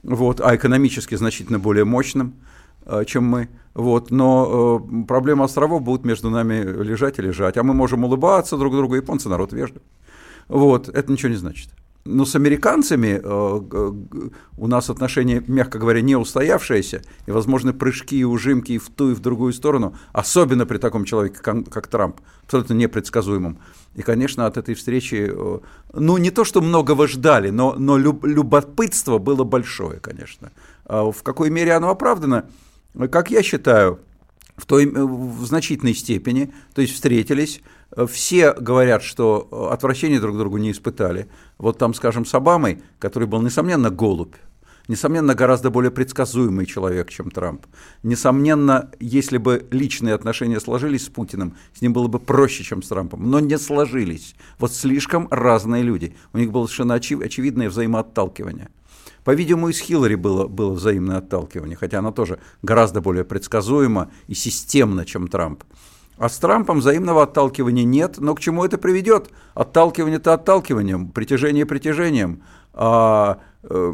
вот, 0.01 0.39
а 0.39 0.55
экономически 0.55 1.15
значительно 1.15 1.59
более 1.59 1.83
мощным, 1.83 2.27
э, 2.29 2.56
чем 3.05 3.25
мы. 3.25 3.49
Вот, 3.77 4.09
но 4.09 4.81
э, 4.81 5.05
проблемы 5.05 5.43
островов 5.43 5.83
будут 5.83 6.03
между 6.03 6.31
нами 6.31 6.63
лежать 6.63 7.19
и 7.19 7.21
лежать, 7.21 7.57
а 7.57 7.63
мы 7.63 7.75
можем 7.75 8.03
улыбаться 8.03 8.57
друг 8.57 8.73
другу, 8.73 8.95
японцы 8.95 9.29
народ 9.29 9.53
вежливый. 9.53 9.83
Вот, 10.47 10.89
это 10.89 11.11
ничего 11.11 11.29
не 11.29 11.35
значит. 11.35 11.69
Но 12.07 12.25
с 12.25 12.35
американцами 12.35 13.21
э, 13.21 13.91
у 14.57 14.67
нас 14.67 14.89
отношения, 14.89 15.43
мягко 15.45 15.77
говоря, 15.77 16.01
не 16.01 16.15
устоявшиеся, 16.15 17.01
и, 17.25 17.31
возможно, 17.31 17.73
прыжки 17.73 18.17
и 18.17 18.23
ужимки 18.23 18.71
и 18.71 18.77
в 18.77 18.89
ту, 18.89 19.11
и 19.11 19.13
в 19.13 19.19
другую 19.19 19.53
сторону, 19.53 19.95
особенно 20.13 20.65
при 20.65 20.77
таком 20.77 21.03
человеке, 21.05 21.37
как 21.39 21.87
Трамп, 21.87 22.21
абсолютно 22.45 22.73
непредсказуемым. 22.73 23.59
И, 23.93 24.01
конечно, 24.01 24.45
от 24.45 24.57
этой 24.57 24.73
встречи, 24.73 25.29
э, 25.29 25.59
ну, 25.93 26.17
не 26.17 26.31
то, 26.31 26.45
что 26.45 26.61
многого 26.61 27.07
ждали, 27.07 27.49
но, 27.49 27.75
но 27.77 27.97
любопытство 27.97 29.17
было 29.17 29.43
большое, 29.43 29.99
конечно. 29.99 30.51
А 30.85 31.11
в 31.11 31.21
какой 31.23 31.49
мере 31.49 31.73
оно 31.73 31.89
оправдано? 31.89 32.45
Как 33.11 33.31
я 33.31 33.43
считаю, 33.43 33.99
в, 34.55 34.65
той, 34.65 34.87
в 34.87 35.45
значительной 35.45 35.93
степени, 35.93 36.51
то 36.73 36.81
есть 36.81 36.93
встретились, 36.93 37.61
все 38.09 38.53
говорят, 38.53 39.03
что 39.03 39.69
отвращения 39.71 40.19
друг 40.19 40.35
к 40.35 40.39
другу 40.39 40.57
не 40.57 40.71
испытали. 40.71 41.27
Вот 41.57 41.77
там, 41.77 41.93
скажем, 41.93 42.25
с 42.25 42.33
Обамой, 42.33 42.81
который 42.99 43.27
был, 43.27 43.41
несомненно, 43.41 43.89
голубь, 43.91 44.35
несомненно, 44.87 45.35
гораздо 45.35 45.69
более 45.69 45.91
предсказуемый 45.91 46.65
человек, 46.65 47.09
чем 47.09 47.29
Трамп. 47.29 47.65
Несомненно, 48.03 48.89
если 48.99 49.37
бы 49.37 49.65
личные 49.69 50.15
отношения 50.15 50.59
сложились 50.59 51.05
с 51.05 51.09
Путиным, 51.09 51.55
с 51.73 51.81
ним 51.81 51.93
было 51.93 52.07
бы 52.07 52.19
проще, 52.19 52.63
чем 52.63 52.81
с 52.81 52.87
Трампом. 52.87 53.29
Но 53.29 53.39
не 53.39 53.57
сложились. 53.57 54.35
Вот 54.59 54.73
слишком 54.73 55.27
разные 55.29 55.83
люди. 55.83 56.15
У 56.33 56.37
них 56.37 56.51
было 56.51 56.65
совершенно 56.65 56.97
очев- 56.97 57.23
очевидное 57.23 57.69
взаимоотталкивание. 57.69 58.69
По-видимому, 59.27 59.67
и 59.67 59.73
с 59.73 59.79
Хиллари 59.79 60.15
было, 60.15 60.47
было 60.47 60.71
взаимное 60.71 61.17
отталкивание, 61.17 61.75
хотя 61.75 61.99
она 61.99 62.13
тоже 62.13 62.39
гораздо 62.61 63.01
более 63.01 63.25
предсказуема 63.25 64.09
и 64.27 64.33
системна, 64.33 65.03
чем 65.03 65.27
Трамп. 65.27 65.65
А 66.17 66.29
с 66.29 66.37
Трампом 66.37 66.79
взаимного 66.79 67.23
отталкивания 67.23 67.83
нет, 67.83 68.19
но 68.19 68.35
к 68.35 68.39
чему 68.39 68.63
это 68.63 68.77
приведет? 68.77 69.29
Отталкивание-то 69.53 70.33
отталкиванием, 70.33 71.09
притяжение 71.09 71.65
притяжением. 71.65 72.41
А, 72.73 73.39
э, 73.63 73.91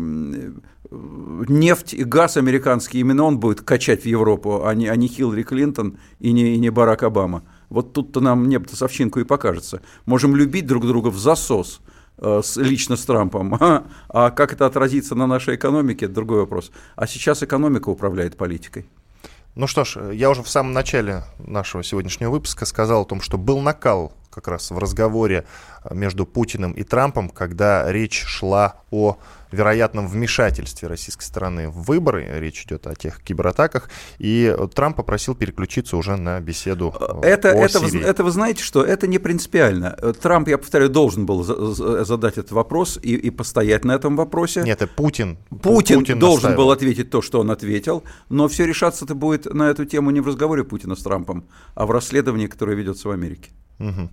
нефть 0.91 1.95
и 1.95 2.03
газ 2.03 2.37
американский, 2.37 2.99
именно 2.99 3.23
он 3.23 3.39
будет 3.39 3.61
качать 3.61 4.03
в 4.03 4.05
Европу, 4.05 4.67
а 4.67 4.75
не, 4.75 4.87
а 4.87 4.95
не 4.95 5.07
Хиллари 5.07 5.41
Клинтон 5.41 5.97
и 6.19 6.31
не, 6.31 6.53
и 6.53 6.59
не 6.59 6.69
Барак 6.69 7.01
Обама. 7.01 7.41
Вот 7.69 7.93
тут-то 7.93 8.19
нам 8.19 8.47
небо-то 8.47 8.75
совчинку 8.75 9.19
и 9.19 9.23
покажется. 9.23 9.81
Можем 10.05 10.35
любить 10.35 10.67
друг 10.67 10.85
друга 10.85 11.07
в 11.07 11.17
засос, 11.17 11.81
с, 12.23 12.57
лично 12.57 12.95
с 12.95 13.05
Трампом. 13.05 13.55
А, 13.55 13.83
а 14.09 14.31
как 14.31 14.53
это 14.53 14.65
отразится 14.65 15.15
на 15.15 15.27
нашей 15.27 15.55
экономике, 15.55 16.05
это 16.05 16.15
другой 16.15 16.39
вопрос. 16.39 16.71
А 16.95 17.07
сейчас 17.07 17.43
экономика 17.43 17.89
управляет 17.89 18.37
политикой. 18.37 18.87
Ну 19.55 19.67
что 19.67 19.83
ж, 19.83 20.13
я 20.13 20.29
уже 20.31 20.41
в 20.41 20.49
самом 20.49 20.73
начале 20.73 21.23
нашего 21.37 21.83
сегодняшнего 21.83 22.31
выпуска 22.31 22.65
сказал 22.65 23.03
о 23.03 23.05
том, 23.05 23.21
что 23.21 23.37
был 23.37 23.59
накал 23.59 24.13
как 24.33 24.47
раз 24.47 24.71
в 24.71 24.77
разговоре 24.77 25.45
между 25.91 26.25
Путиным 26.25 26.73
и 26.73 26.83
Трампом, 26.83 27.29
когда 27.29 27.91
речь 27.91 28.23
шла 28.23 28.75
о 28.91 29.17
вероятном 29.53 30.07
вмешательстве 30.07 30.87
российской 30.87 31.23
стороны 31.23 31.69
в 31.69 31.83
выборы. 31.83 32.27
Речь 32.39 32.63
идет 32.63 32.87
о 32.87 32.95
тех 32.95 33.21
кибератаках. 33.21 33.89
И 34.17 34.55
Трамп 34.73 34.97
попросил 34.97 35.35
переключиться 35.35 35.95
уже 35.95 36.15
на 36.15 36.39
беседу 36.39 36.93
э, 36.99 37.27
это, 37.27 37.51
о 37.51 37.55
это, 37.55 37.79
Сирии. 37.79 37.99
Вы, 37.99 38.05
это 38.05 38.23
вы 38.23 38.31
знаете, 38.31 38.63
что 38.63 38.83
это 38.83 39.07
не 39.07 39.19
принципиально. 39.19 39.91
Трамп, 40.21 40.47
я 40.47 40.57
повторяю, 40.57 40.89
должен 40.89 41.25
был 41.25 41.43
задать 41.43 42.37
этот 42.37 42.51
вопрос 42.51 42.99
и, 43.01 43.15
и 43.15 43.29
постоять 43.29 43.85
на 43.85 43.93
этом 43.93 44.15
вопросе. 44.15 44.63
Нет, 44.63 44.81
это 44.81 44.91
Путин. 44.91 45.37
Путин, 45.49 45.99
Путин 45.99 46.19
должен 46.19 46.49
наставил. 46.49 46.57
был 46.57 46.71
ответить 46.71 47.09
то, 47.09 47.21
что 47.21 47.39
он 47.39 47.51
ответил. 47.51 48.03
Но 48.29 48.47
все 48.47 48.65
решаться-то 48.65 49.15
будет 49.15 49.53
на 49.53 49.69
эту 49.69 49.85
тему 49.85 50.09
не 50.11 50.19
в 50.19 50.27
разговоре 50.27 50.63
Путина 50.63 50.95
с 50.95 51.03
Трампом, 51.03 51.47
а 51.75 51.85
в 51.85 51.91
расследовании, 51.91 52.47
которое 52.47 52.75
ведется 52.75 53.07
в 53.07 53.11
Америке. 53.11 53.51
Угу. 53.83 54.09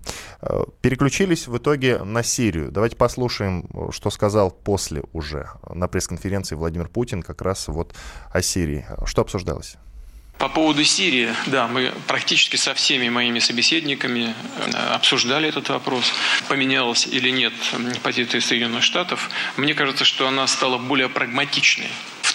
Переключились 0.81 1.47
в 1.47 1.57
итоге 1.57 1.99
на 1.99 2.23
Сирию. 2.23 2.71
Давайте 2.71 2.95
послушаем, 2.95 3.69
что 3.91 4.09
сказал 4.09 4.51
после 4.51 5.03
уже 5.13 5.49
на 5.73 5.87
пресс-конференции 5.87 6.55
Владимир 6.55 6.89
Путин 6.89 7.23
как 7.23 7.41
раз 7.41 7.67
вот 7.67 7.95
о 8.31 8.41
Сирии. 8.41 8.85
Что 9.05 9.21
обсуждалось? 9.21 9.77
По 10.37 10.49
поводу 10.49 10.83
Сирии, 10.83 11.29
да, 11.45 11.67
мы 11.67 11.93
практически 12.07 12.55
со 12.55 12.73
всеми 12.73 13.09
моими 13.09 13.37
собеседниками 13.37 14.33
э, 14.65 14.71
обсуждали 14.91 15.47
этот 15.47 15.69
вопрос, 15.69 16.11
поменялась 16.47 17.05
или 17.05 17.29
нет 17.29 17.53
позиция 18.01 18.41
Соединенных 18.41 18.81
Штатов. 18.81 19.29
Мне 19.55 19.75
кажется, 19.75 20.03
что 20.03 20.27
она 20.27 20.47
стала 20.47 20.79
более 20.79 21.09
прагматичной 21.09 21.91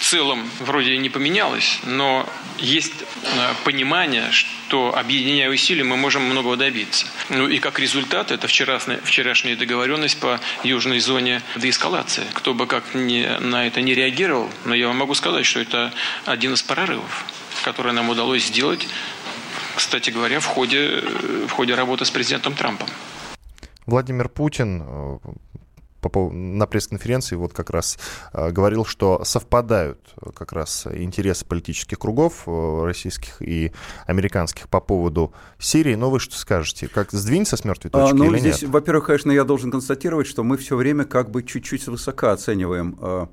целом 0.07 0.49
вроде 0.59 0.97
не 0.97 1.09
поменялось, 1.09 1.79
но 1.83 2.27
есть 2.59 2.93
э, 3.01 3.05
понимание, 3.65 4.31
что 4.31 4.97
объединяя 4.97 5.49
усилия 5.49 5.83
мы 5.83 5.97
можем 5.97 6.23
многого 6.23 6.55
добиться. 6.55 7.07
Ну 7.29 7.47
и 7.47 7.59
как 7.59 7.77
результат 7.79 8.31
это 8.31 8.47
вчерашняя, 8.47 9.01
вчерашняя 9.03 9.57
договоренность 9.57 10.17
по 10.17 10.39
южной 10.63 10.99
зоне 10.99 11.41
деэскалации. 11.57 12.23
Кто 12.33 12.53
бы 12.53 12.67
как 12.67 12.83
ни, 12.93 13.27
на 13.41 13.67
это 13.67 13.81
не 13.81 13.93
реагировал, 13.93 14.49
но 14.63 14.73
я 14.73 14.87
вам 14.87 14.97
могу 14.97 15.13
сказать, 15.13 15.45
что 15.45 15.59
это 15.59 15.91
один 16.25 16.53
из 16.53 16.63
прорывов, 16.63 17.25
который 17.65 17.91
нам 17.91 18.09
удалось 18.09 18.45
сделать, 18.45 18.87
кстати 19.75 20.09
говоря, 20.09 20.39
в 20.39 20.45
ходе, 20.45 21.03
в 21.47 21.51
ходе 21.51 21.75
работы 21.75 22.05
с 22.05 22.11
президентом 22.11 22.53
Трампом. 22.53 22.87
Владимир 23.85 24.29
Путин 24.29 25.19
э, 26.13 26.29
на 26.29 26.67
пресс-конференции 26.67 27.35
вот 27.35 27.53
как 27.53 27.69
раз 27.69 27.97
э, 28.33 28.51
говорил, 28.51 28.85
что 28.85 29.23
совпадают 29.23 29.99
э, 30.21 30.29
как 30.35 30.53
раз 30.53 30.87
интересы 30.87 31.45
политических 31.45 31.99
кругов 31.99 32.43
э, 32.47 32.81
российских 32.83 33.41
и 33.41 33.71
американских 34.05 34.69
по 34.69 34.79
поводу 34.79 35.33
Сирии. 35.59 35.95
Но 35.95 36.09
вы 36.09 36.19
что 36.19 36.37
скажете? 36.37 36.87
Как 36.87 37.11
сдвинется 37.11 37.57
с 37.57 37.65
мертвой 37.65 37.91
точки 37.91 38.11
а, 38.11 38.15
ну, 38.15 38.31
или 38.31 38.39
здесь, 38.39 38.61
нет? 38.61 38.71
Во-первых, 38.71 39.07
конечно, 39.07 39.31
я 39.31 39.43
должен 39.43 39.71
констатировать, 39.71 40.27
что 40.27 40.43
мы 40.43 40.57
все 40.57 40.75
время 40.75 41.05
как 41.05 41.31
бы 41.31 41.43
чуть-чуть 41.43 41.83
свысока 41.83 42.31
оцениваем 42.31 43.29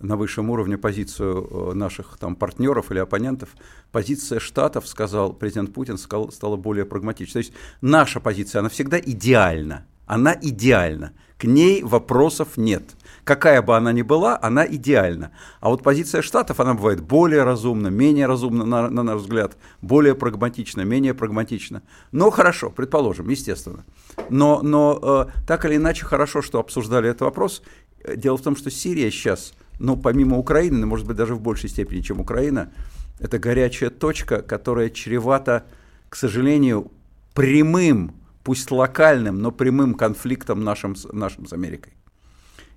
на 0.00 0.16
высшем 0.16 0.50
уровне 0.50 0.78
позицию 0.78 1.74
наших 1.74 2.18
там 2.18 2.36
партнеров 2.36 2.90
или 2.90 2.98
оппонентов, 2.98 3.50
позиция 3.90 4.40
Штатов, 4.40 4.86
сказал 4.86 5.32
президент 5.32 5.74
Путин, 5.74 5.98
сказал, 5.98 6.30
стала 6.30 6.56
более 6.56 6.84
прагматичной. 6.84 7.32
То 7.42 7.46
есть 7.46 7.52
наша 7.80 8.20
позиция, 8.20 8.60
она 8.60 8.68
всегда 8.68 8.98
идеальна. 8.98 9.86
Она 10.08 10.34
идеальна. 10.40 11.12
К 11.36 11.44
ней 11.44 11.82
вопросов 11.82 12.56
нет. 12.56 12.96
Какая 13.24 13.60
бы 13.60 13.76
она 13.76 13.92
ни 13.92 14.00
была, 14.00 14.38
она 14.40 14.66
идеальна. 14.66 15.32
А 15.60 15.68
вот 15.68 15.82
позиция 15.82 16.22
Штатов, 16.22 16.60
она 16.60 16.72
бывает 16.72 17.02
более 17.02 17.44
разумна, 17.44 17.88
менее 17.88 18.26
разумна, 18.26 18.64
на, 18.64 18.88
на 18.88 19.02
наш 19.02 19.20
взгляд, 19.20 19.58
более 19.82 20.14
прагматична, 20.14 20.80
менее 20.80 21.12
прагматична. 21.12 21.82
Но 22.10 22.30
хорошо, 22.30 22.70
предположим, 22.70 23.28
естественно. 23.28 23.84
Но, 24.30 24.62
но 24.62 25.28
э, 25.28 25.46
так 25.46 25.66
или 25.66 25.76
иначе 25.76 26.06
хорошо, 26.06 26.40
что 26.40 26.58
обсуждали 26.58 27.10
этот 27.10 27.20
вопрос. 27.20 27.62
Дело 28.16 28.38
в 28.38 28.42
том, 28.42 28.56
что 28.56 28.70
Сирия 28.70 29.10
сейчас, 29.10 29.52
ну, 29.78 29.98
помимо 29.98 30.38
Украины, 30.38 30.86
может 30.86 31.06
быть, 31.06 31.18
даже 31.18 31.34
в 31.34 31.40
большей 31.40 31.68
степени, 31.68 32.00
чем 32.00 32.18
Украина, 32.18 32.72
это 33.20 33.38
горячая 33.38 33.90
точка, 33.90 34.40
которая 34.40 34.88
чревата, 34.88 35.66
к 36.08 36.16
сожалению, 36.16 36.90
прямым 37.34 38.14
пусть 38.42 38.70
локальным, 38.70 39.40
но 39.40 39.50
прямым 39.50 39.94
конфликтом 39.94 40.64
нашим, 40.64 40.94
нашим 41.12 41.46
с 41.46 41.52
Америкой. 41.52 41.94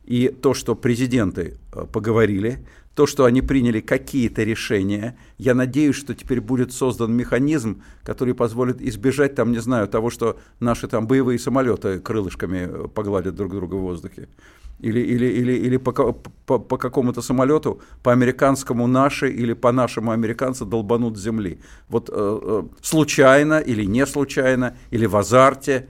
И 0.06 0.30
то, 0.30 0.54
что 0.54 0.76
президенты 0.76 1.58
э, 1.74 1.86
поговорили, 1.92 2.66
то, 2.96 3.08
что 3.08 3.26
они 3.26 3.42
приняли 3.42 3.80
какие-то 3.80 4.44
решения, 4.44 5.18
я 5.38 5.56
надеюсь, 5.56 5.96
что 5.96 6.14
теперь 6.14 6.42
будет 6.42 6.74
создан 6.74 7.14
механизм, 7.14 7.82
который 8.04 8.34
позволит 8.34 8.82
избежать, 8.82 9.36
там, 9.36 9.52
не 9.52 9.60
знаю, 9.60 9.88
того, 9.88 10.10
что 10.10 10.38
наши 10.60 10.88
там 10.88 11.08
боевые 11.08 11.40
самолеты 11.40 12.00
крылышками 12.00 12.68
э, 12.70 12.88
погладят 12.88 13.36
друг 13.36 13.52
друга 13.52 13.76
в 13.76 13.82
воздухе 13.82 14.28
или, 14.82 15.00
или, 15.00 15.26
или, 15.28 15.54
или 15.54 15.78
по, 15.78 15.92
по, 15.92 16.60
по 16.60 16.78
какому-то 16.78 17.22
самолету, 17.22 17.82
по 18.04 18.12
американскому 18.12 18.88
наши 18.88 19.30
или 19.30 19.54
по 19.54 19.72
нашему 19.72 20.12
американцы 20.12 20.66
долбанут 20.66 21.18
земли. 21.18 21.60
Вот 21.88 22.10
э, 22.10 22.14
э, 22.14 22.64
случайно 22.82 23.60
или 23.60 23.86
не 23.86 24.06
случайно, 24.06 24.76
или 24.90 25.06
в 25.06 25.16
азарте, 25.16 25.88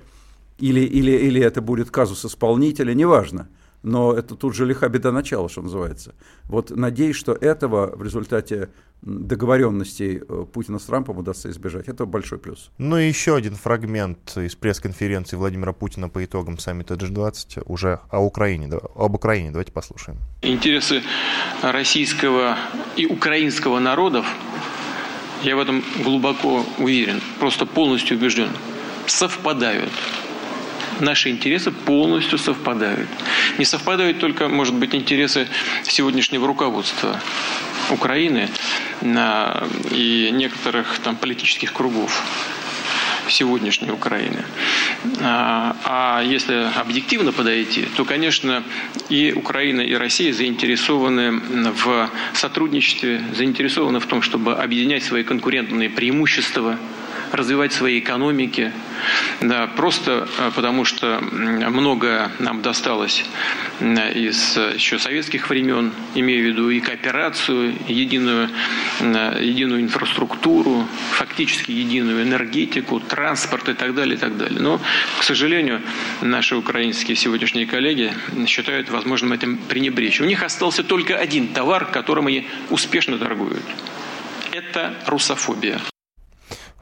или, 0.60 0.82
или, 0.82 1.12
или 1.12 1.41
это 1.41 1.62
будет 1.62 1.89
казус 1.89 2.25
исполнителя, 2.25 2.94
неважно 2.94 3.48
но 3.83 4.13
это 4.13 4.35
тут 4.35 4.55
же 4.55 4.65
лиха 4.65 4.89
беда 4.89 5.11
начала, 5.11 5.50
что 5.50 5.61
называется. 5.61 6.13
Вот 6.45 6.69
надеюсь, 6.69 7.15
что 7.15 7.33
этого 7.33 7.95
в 7.95 8.03
результате 8.03 8.69
договоренностей 9.01 10.21
э, 10.27 10.45
Путина 10.53 10.77
с 10.77 10.83
Трампом 10.83 11.17
удастся 11.17 11.50
избежать. 11.50 11.88
Это 11.88 12.05
большой 12.05 12.38
плюс. 12.38 12.69
Ну 12.77 12.97
и 12.97 13.07
еще 13.07 13.35
один 13.35 13.55
фрагмент 13.55 14.38
из 14.38 14.55
пресс-конференции 14.55 15.35
Владимира 15.35 15.73
Путина 15.73 16.07
по 16.07 16.23
итогам 16.23 16.59
саммита 16.59 16.93
G20 16.93 17.63
уже 17.65 18.00
о 18.09 18.23
Украине. 18.23 18.69
Об 18.95 19.15
Украине 19.15 19.50
давайте 19.50 19.71
послушаем. 19.71 20.19
Интересы 20.41 21.01
российского 21.63 22.57
и 22.95 23.07
украинского 23.07 23.79
народов, 23.79 24.25
я 25.43 25.55
в 25.55 25.59
этом 25.59 25.83
глубоко 26.03 26.63
уверен, 26.77 27.21
просто 27.39 27.65
полностью 27.65 28.17
убежден, 28.17 28.50
совпадают 29.07 29.91
наши 31.01 31.29
интересы 31.29 31.72
полностью 31.72 32.38
совпадают. 32.38 33.10
Не 33.58 33.65
совпадают 33.65 34.20
только, 34.20 34.48
может 34.48 34.75
быть, 34.75 34.96
интересы 34.96 35.48
сегодняшнего 35.84 36.48
руководства 36.48 37.20
Украины 37.89 38.50
и 39.01 40.29
некоторых 40.31 41.00
там 41.00 41.15
политических 41.15 41.74
кругов 41.74 42.24
сегодняшней 43.29 43.91
Украины. 43.91 44.43
А, 45.22 45.75
а 45.86 46.22
если 46.22 46.67
объективно 46.75 47.31
подойти, 47.31 47.86
то, 47.96 48.03
конечно, 48.03 48.63
и 49.10 49.31
Украина, 49.31 49.81
и 49.81 49.93
Россия 49.93 50.34
заинтересованы 50.34 51.31
в 51.31 52.10
сотрудничестве, 52.34 53.24
заинтересованы 53.36 54.00
в 54.00 54.05
том, 54.05 54.22
чтобы 54.22 54.55
объединять 54.55 55.03
свои 55.03 55.24
конкурентные 55.24 55.89
преимущества– 55.89 56.77
развивать 57.33 57.73
свои 57.73 58.00
экономики, 58.00 58.71
да, 59.41 59.67
просто 59.67 60.27
э, 60.38 60.51
потому 60.55 60.85
что 60.85 61.20
многое 61.22 62.31
нам 62.39 62.61
досталось 62.61 63.25
из 63.81 64.57
еще 64.75 65.00
советских 65.00 65.50
времен, 65.50 65.91
имею 66.15 66.44
в 66.44 66.48
виду 66.48 66.70
и 66.70 66.79
кооперацию, 66.79 67.74
единую, 67.87 68.50
единую 69.00 69.81
инфраструктуру, 69.81 70.85
фактически 71.11 71.72
единую 71.72 72.24
энергетику, 72.24 73.00
транспорт 73.00 73.70
и 73.70 73.74
так 73.74 73.96
далее, 73.96 74.15
и 74.15 74.20
так 74.20 74.37
далее. 74.37 74.59
Но, 74.59 74.79
к 75.20 75.24
сожалению, 75.24 75.81
наши 76.22 76.55
украинские 76.55 77.15
сегодняшние 77.15 77.65
коллеги 77.65 78.13
считают 78.48 78.89
возможным 78.89 79.33
этим 79.33 79.57
пренебречь. 79.57 80.22
У 80.22 80.25
них 80.25 80.44
остался 80.44 80.83
только 80.83 81.17
один 81.17 81.48
товар, 81.48 81.85
которым 81.85 82.27
они 82.27 82.48
успешно 82.70 83.17
торгуют. 83.17 83.63
Это 84.51 84.94
русофобия. 85.07 85.79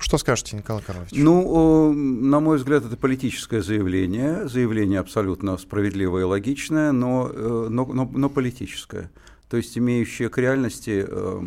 Что 0.10 0.18
скажете, 0.18 0.58
Николай 0.58 0.82
Карлович? 0.82 1.12
Ну, 1.12 1.94
на 1.94 2.40
мой 2.40 2.58
взгляд, 2.58 2.84
это 2.84 2.98
политическое 2.98 3.62
заявление. 3.62 4.48
Заявление 4.48 5.02
абсолютно 5.02 5.56
справедливое 5.60 6.24
и 6.24 6.26
логичное, 6.26 6.92
но, 6.92 7.30
э, 7.32 7.68
но, 7.70 7.86
но, 7.86 8.10
но 8.12 8.28
политическое. 8.28 9.12
То 9.52 9.58
есть 9.58 9.78
имеющее 9.78 10.30
к 10.30 10.40
реальности 10.40 11.06
э, 11.08 11.42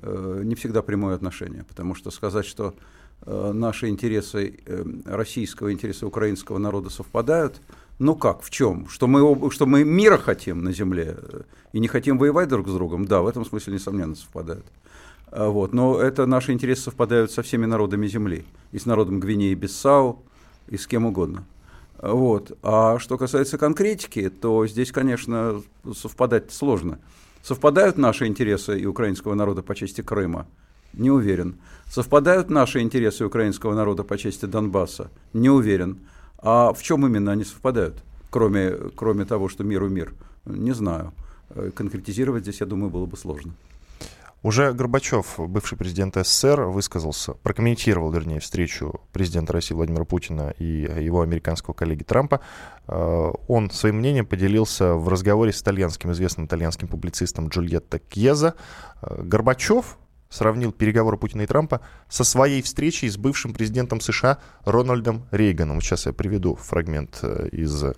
э, 0.00 0.40
не 0.44 0.54
всегда 0.54 0.80
прямое 0.80 1.14
отношение. 1.14 1.62
Потому 1.64 1.94
что 1.94 2.10
сказать, 2.10 2.46
что 2.46 2.74
наши 3.26 3.88
интересы 3.88 4.60
российского, 5.04 5.70
интересы 5.70 6.06
украинского 6.06 6.56
народа 6.56 6.88
совпадают, 6.88 7.60
ну 7.98 8.16
как, 8.16 8.40
в 8.40 8.48
чем? 8.48 8.88
Что 8.88 9.08
мы, 9.08 9.50
что 9.50 9.66
мы 9.66 9.84
мира 9.84 10.16
хотим 10.16 10.64
на 10.64 10.72
земле 10.72 11.18
и 11.74 11.80
не 11.80 11.88
хотим 11.88 12.16
воевать 12.16 12.48
друг 12.48 12.66
с 12.66 12.72
другом? 12.72 13.04
Да, 13.04 13.20
в 13.20 13.26
этом 13.26 13.44
смысле, 13.44 13.74
несомненно, 13.74 14.14
совпадают. 14.14 14.64
А, 15.30 15.48
вот. 15.48 15.72
Но 15.72 16.00
это 16.00 16.26
наши 16.26 16.52
интересы 16.52 16.82
совпадают 16.82 17.30
со 17.30 17.42
всеми 17.42 17.66
народами 17.66 18.06
Земли. 18.06 18.44
И 18.72 18.78
с 18.78 18.86
народом 18.86 19.20
Гвинеи, 19.20 19.54
Биссау, 19.54 20.22
и 20.68 20.76
с 20.76 20.86
кем 20.86 21.06
угодно. 21.06 21.44
А, 21.98 22.12
вот. 22.12 22.56
А 22.62 22.98
что 22.98 23.18
касается 23.18 23.58
конкретики, 23.58 24.28
то 24.28 24.66
здесь, 24.66 24.92
конечно, 24.92 25.62
совпадать 25.94 26.52
сложно. 26.52 26.98
Совпадают 27.42 27.96
наши 27.96 28.26
интересы 28.26 28.78
и 28.78 28.86
украинского 28.86 29.34
народа 29.34 29.62
по 29.62 29.74
части 29.74 30.02
Крыма? 30.02 30.46
Не 30.92 31.10
уверен. 31.10 31.56
Совпадают 31.86 32.50
наши 32.50 32.80
интересы 32.80 33.24
украинского 33.24 33.74
народа 33.74 34.02
по 34.02 34.18
части 34.18 34.44
Донбасса? 34.46 35.10
Не 35.32 35.48
уверен. 35.48 36.00
А 36.38 36.72
в 36.72 36.82
чем 36.82 37.06
именно 37.06 37.32
они 37.32 37.44
совпадают, 37.44 38.02
кроме, 38.30 38.72
кроме 38.94 39.24
того, 39.24 39.48
что 39.48 39.62
миру 39.62 39.88
мир? 39.88 40.14
Не 40.44 40.72
знаю. 40.72 41.12
Э, 41.50 41.70
конкретизировать 41.74 42.42
здесь, 42.42 42.60
я 42.60 42.66
думаю, 42.66 42.90
было 42.90 43.06
бы 43.06 43.16
сложно. 43.16 43.52
Уже 44.42 44.72
Горбачев, 44.72 45.34
бывший 45.38 45.76
президент 45.76 46.16
СССР, 46.16 46.62
высказался, 46.62 47.34
прокомментировал, 47.34 48.10
вернее, 48.10 48.40
встречу 48.40 49.00
президента 49.12 49.52
России 49.52 49.74
Владимира 49.74 50.04
Путина 50.04 50.54
и 50.58 50.64
его 50.64 51.20
американского 51.20 51.74
коллеги 51.74 52.04
Трампа. 52.04 52.40
Э, 52.88 53.32
он 53.48 53.70
своим 53.70 53.96
мнением 53.96 54.24
поделился 54.24 54.94
в 54.94 55.08
разговоре 55.08 55.52
с 55.52 55.60
итальянским, 55.60 56.12
известным 56.12 56.46
итальянским 56.46 56.88
публицистом 56.88 57.48
Джульетто 57.48 57.98
Кьеза. 57.98 58.54
Э, 59.02 59.22
Горбачев 59.22 59.98
сравнил 60.30 60.72
переговоры 60.72 61.16
Путина 61.16 61.42
и 61.42 61.46
Трампа 61.46 61.80
со 62.08 62.24
своей 62.24 62.62
встречей 62.62 63.08
с 63.08 63.18
бывшим 63.18 63.52
президентом 63.52 64.00
США 64.00 64.38
Рональдом 64.64 65.26
Рейганом. 65.32 65.80
Сейчас 65.80 66.06
я 66.06 66.12
приведу 66.12 66.54
фрагмент 66.54 67.18
э, 67.22 67.48
из 67.52 67.82
э, 67.82 67.92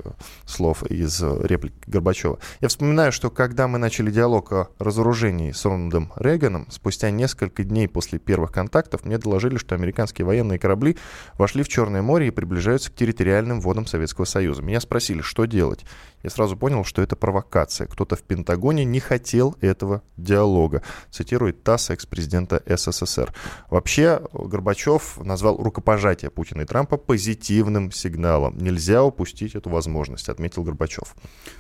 слов, 0.47 0.83
из 0.85 1.23
реплики 1.23 1.75
Горбачева. 1.87 2.39
Я 2.61 2.69
вспоминаю, 2.69 3.13
что 3.13 3.31
когда 3.31 3.69
мы 3.69 3.79
начали 3.79 4.11
диалог 4.11 4.53
о 4.53 4.69
разоружении 4.79 5.53
с 5.53 5.65
Рональдом 5.65 6.13
Рейганом, 6.17 6.67
спустя 6.71 7.11
несколько 7.11 7.65
дней 7.65 7.87
после 7.87 8.19
первых 8.19 8.51
контактов 8.51 9.05
мне 9.05 9.19
доложили, 9.19 9.59
что 9.59 9.75
американские 9.75 10.25
военные 10.25 10.59
корабли 10.59 10.97
вошли 11.35 11.63
в 11.63 11.69
Черное 11.69 12.03
море 12.03 12.29
и 12.29 12.31
приближаются 12.31 12.91
к 12.91 12.95
территориальным 12.95 13.61
водам 13.61 13.87
Советского 13.87 14.25
Союза. 14.25 14.63
Меня 14.63 14.81
спросили, 14.81 15.21
что 15.21 15.45
делать 15.45 15.85
я 16.23 16.31
сразу 16.31 16.57
понял, 16.57 16.85
что 16.85 17.03
это 17.03 17.17
провокация. 17.17 17.87
Кто-то 17.87 18.17
в 18.17 18.23
Пентагоне 18.23 18.85
не 18.85 19.01
хотел 19.01 19.57
этого 19.61 20.03
диалога, 20.17 20.83
цитирует 21.11 21.63
ТАСС 21.63 21.91
экс-президента 21.91 22.63
СССР. 22.67 23.33
Вообще, 23.71 24.23
Горбачев 24.33 25.19
назвал 25.19 25.57
рукопожатие 25.57 26.31
Путина 26.31 26.63
и 26.63 26.65
Трампа 26.65 26.97
позитивным 26.97 27.91
сигналом. 27.93 28.59
Нельзя 28.59 29.03
упустить 29.03 29.55
эту 29.55 29.71
возможность, 29.71 30.29
отметил 30.29 30.63
Горбачев. 30.63 31.15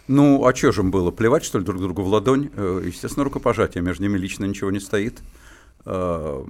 Ну, 0.08 0.46
а 0.46 0.54
что 0.54 0.72
же 0.72 0.82
им 0.82 0.90
было? 0.90 1.10
Плевать, 1.10 1.44
что 1.44 1.58
ли, 1.58 1.64
друг 1.64 1.80
другу 1.80 2.02
в 2.02 2.08
ладонь? 2.08 2.50
Э, 2.54 2.82
естественно, 2.84 3.24
рукопожатие. 3.24 3.82
Между 3.82 4.04
ними 4.04 4.18
лично 4.18 4.44
ничего 4.44 4.70
не 4.70 4.80
стоит. 4.80 5.20
Э, 5.84 6.44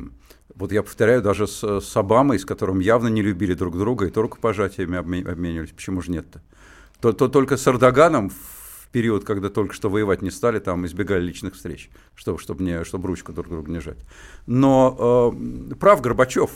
вот 0.55 0.73
я 0.73 0.83
повторяю, 0.83 1.23
даже 1.23 1.47
с, 1.47 1.81
с 1.81 1.97
Обамой, 1.97 2.39
с 2.39 2.45
которым 2.45 2.81
явно 2.81 3.09
не 3.09 3.23
любили 3.23 3.55
друг 3.55 3.79
друга, 3.79 4.07
и 4.07 4.11
то 4.11 4.23
рукопожатиями 4.23 4.99
обменивались. 4.99 5.73
Почему 5.73 6.03
же 6.03 6.11
нет-то? 6.11 6.43
То, 7.03 7.13
то 7.13 7.29
только 7.29 7.57
с 7.57 7.67
Эрдоганом 7.67 8.31
в 8.31 8.89
период, 8.93 9.25
когда 9.25 9.51
только 9.51 9.75
что 9.75 9.91
воевать 9.91 10.23
не 10.23 10.31
стали, 10.31 10.61
там 10.61 10.87
избегали 10.87 11.25
личных 11.25 11.55
встреч, 11.55 11.91
чтобы, 12.15 12.39
чтобы, 12.39 12.63
не, 12.63 12.85
чтобы 12.85 13.09
ручку 13.09 13.33
друг 13.33 13.49
другу 13.49 13.71
не 13.71 13.81
жать. 13.81 13.99
Но 14.47 15.35
э, 15.35 15.75
прав 15.75 16.01
Горбачев. 16.01 16.51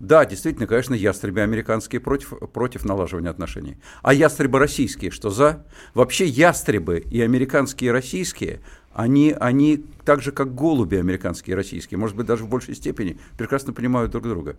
Да, 0.00 0.26
действительно, 0.26 0.66
конечно, 0.66 0.94
ястребы 0.94 1.40
американские 1.42 2.00
против, 2.00 2.34
против 2.52 2.84
налаживания 2.84 3.30
отношений. 3.30 3.78
А 4.02 4.12
ястребы 4.12 4.58
российские, 4.58 5.12
что 5.12 5.30
за? 5.30 5.64
Вообще 5.94 6.26
ястребы 6.26 6.98
и 6.98 7.20
американские, 7.20 7.90
и 7.90 7.92
российские, 7.92 8.60
они, 8.92 9.34
они 9.38 9.84
так 10.04 10.20
же, 10.20 10.32
как 10.32 10.56
голуби 10.56 10.96
американские 10.96 11.52
и 11.52 11.56
российские, 11.56 11.98
может 11.98 12.16
быть, 12.16 12.26
даже 12.26 12.42
в 12.42 12.48
большей 12.48 12.74
степени, 12.74 13.18
прекрасно 13.38 13.72
понимают 13.72 14.10
друг 14.10 14.24
друга. 14.24 14.56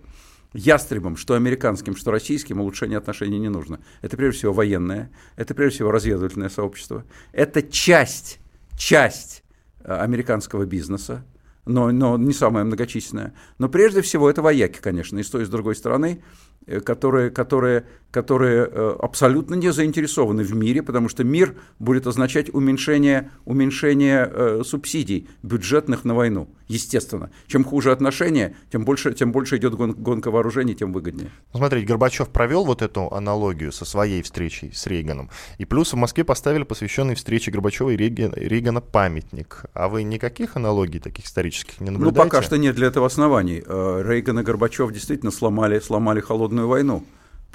Ястребам, 0.56 1.18
что 1.18 1.34
американским, 1.34 1.96
что 1.96 2.12
российским, 2.12 2.62
улучшение 2.62 2.98
отношений 2.98 3.40
не 3.40 3.50
нужно. 3.50 3.80
Это 4.02 4.16
прежде 4.16 4.40
всего 4.40 4.54
военное, 4.54 5.12
это 5.36 5.54
прежде 5.54 5.76
всего 5.76 5.92
разведывательное 5.92 6.50
сообщество, 6.50 7.04
это 7.34 7.62
часть, 7.62 8.40
часть 8.78 9.44
э, 9.80 9.94
американского 9.94 10.66
бизнеса, 10.66 11.26
но, 11.66 11.92
но 11.92 12.18
не 12.18 12.34
самая 12.34 12.64
многочисленная. 12.64 13.34
Но 13.58 13.70
прежде 13.70 14.02
всего 14.02 14.30
это 14.30 14.42
вояки, 14.42 14.80
конечно, 14.80 15.18
и 15.18 15.24
с 15.24 15.30
той, 15.30 15.44
и 15.44 15.46
с 15.46 15.50
другой 15.50 15.76
стороны, 15.76 16.24
э, 16.68 16.80
которые, 16.80 17.32
которые 17.32 17.86
которые 18.16 18.70
э, 18.72 18.96
абсолютно 19.02 19.56
не 19.56 19.74
заинтересованы 19.74 20.42
в 20.44 20.56
мире, 20.56 20.82
потому 20.82 21.10
что 21.10 21.26
мир 21.26 21.56
будет 21.80 22.08
означать 22.08 22.50
уменьшение, 22.54 23.30
уменьшение 23.44 24.32
э, 24.32 24.62
субсидий 24.64 25.28
бюджетных 25.44 26.06
на 26.06 26.16
войну, 26.16 26.48
естественно. 26.70 27.30
Чем 27.46 27.66
хуже 27.66 27.92
отношения, 27.92 28.56
тем 28.72 28.86
больше, 28.86 29.14
тем 29.14 29.34
больше 29.34 29.58
идет 29.58 29.76
гон, 29.76 29.92
гонка 29.92 30.32
вооружений, 30.32 30.76
тем 30.76 30.94
выгоднее. 30.94 31.30
Ну, 31.52 31.60
смотрите, 31.60 31.86
Горбачев 31.86 32.30
провел 32.30 32.64
вот 32.64 32.82
эту 32.82 33.12
аналогию 33.12 33.74
со 33.74 33.84
своей 33.84 34.22
встречей 34.22 34.72
с 34.74 34.88
Рейганом. 34.88 35.30
И 35.58 35.66
плюс 35.66 35.92
в 35.92 35.98
Москве 35.98 36.24
поставили 36.24 36.64
посвященный 36.64 37.16
встрече 37.16 37.52
Горбачева 37.52 37.90
и 37.90 37.98
Рейгана 37.98 38.80
памятник. 38.80 39.66
А 39.74 39.90
вы 39.90 40.04
никаких 40.04 40.56
аналогий 40.56 41.02
таких 41.02 41.26
исторических 41.26 41.82
не 41.82 41.90
наблюдаете? 41.90 42.18
Ну, 42.18 42.24
пока 42.24 42.42
что 42.42 42.58
нет 42.58 42.76
для 42.76 42.88
этого 42.88 43.08
оснований. 43.08 43.62
Э, 43.66 44.04
Рейган 44.08 44.40
и 44.40 44.44
Горбачев 44.44 44.94
действительно 44.94 45.32
сломали, 45.32 45.82
сломали 45.82 46.22
холодную 46.22 46.70
войну. 46.70 47.04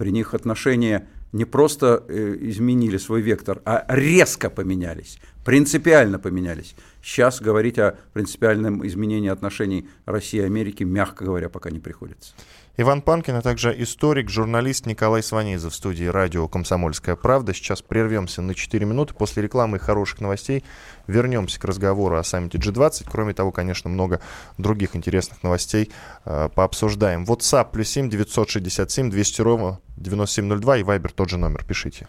При 0.01 0.13
них 0.13 0.33
отношения 0.33 1.07
не 1.31 1.45
просто 1.45 2.03
э, 2.09 2.35
изменили 2.41 2.97
свой 2.97 3.21
вектор, 3.21 3.61
а 3.67 3.85
резко 3.87 4.49
поменялись, 4.49 5.19
принципиально 5.45 6.19
поменялись. 6.19 6.75
Сейчас 7.03 7.39
говорить 7.39 7.79
о 7.79 7.99
принципиальном 8.15 8.87
изменении 8.87 9.29
отношений 9.29 9.91
России 10.07 10.39
и 10.41 10.45
Америки, 10.45 10.85
мягко 10.85 11.27
говоря, 11.27 11.51
пока 11.51 11.69
не 11.69 11.81
приходится. 11.81 12.33
Иван 12.81 13.03
Панкин, 13.03 13.35
а 13.35 13.43
также 13.43 13.75
историк, 13.83 14.31
журналист 14.31 14.87
Николай 14.87 15.23
Сванидзе 15.23 15.69
в 15.69 15.75
студии 15.75 16.07
радио 16.07 16.49
«Комсомольская 16.49 17.15
правда». 17.15 17.53
Сейчас 17.53 17.83
прервемся 17.83 18.41
на 18.41 18.55
4 18.55 18.87
минуты. 18.87 19.13
После 19.13 19.43
рекламы 19.43 19.77
и 19.77 19.81
хороших 19.81 20.23
новостей 20.23 20.65
вернемся 21.07 21.61
к 21.61 21.65
разговору 21.67 22.17
о 22.17 22.25
саммите 22.25 22.57
G20. 22.57 23.07
Кроме 23.07 23.35
того, 23.35 23.53
конечно, 23.53 23.91
много 23.91 24.23
других 24.57 24.97
интересных 24.97 25.43
новостей 25.43 25.91
э, 26.25 26.49
пообсуждаем. 26.55 27.25
WhatsApp 27.25 27.71
плюс 27.71 27.87
7 27.91 28.09
967 28.09 29.11
200 29.11 29.43
ровно 29.43 29.81
9702 29.99 30.79
и 30.79 30.83
Viber 30.83 31.13
тот 31.15 31.29
же 31.29 31.37
номер. 31.37 31.63
Пишите. 31.65 32.09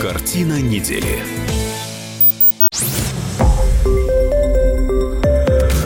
Картина 0.00 0.60
недели. 0.62 1.24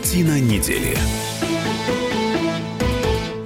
Картина 0.00 0.40
недели. 0.40 0.96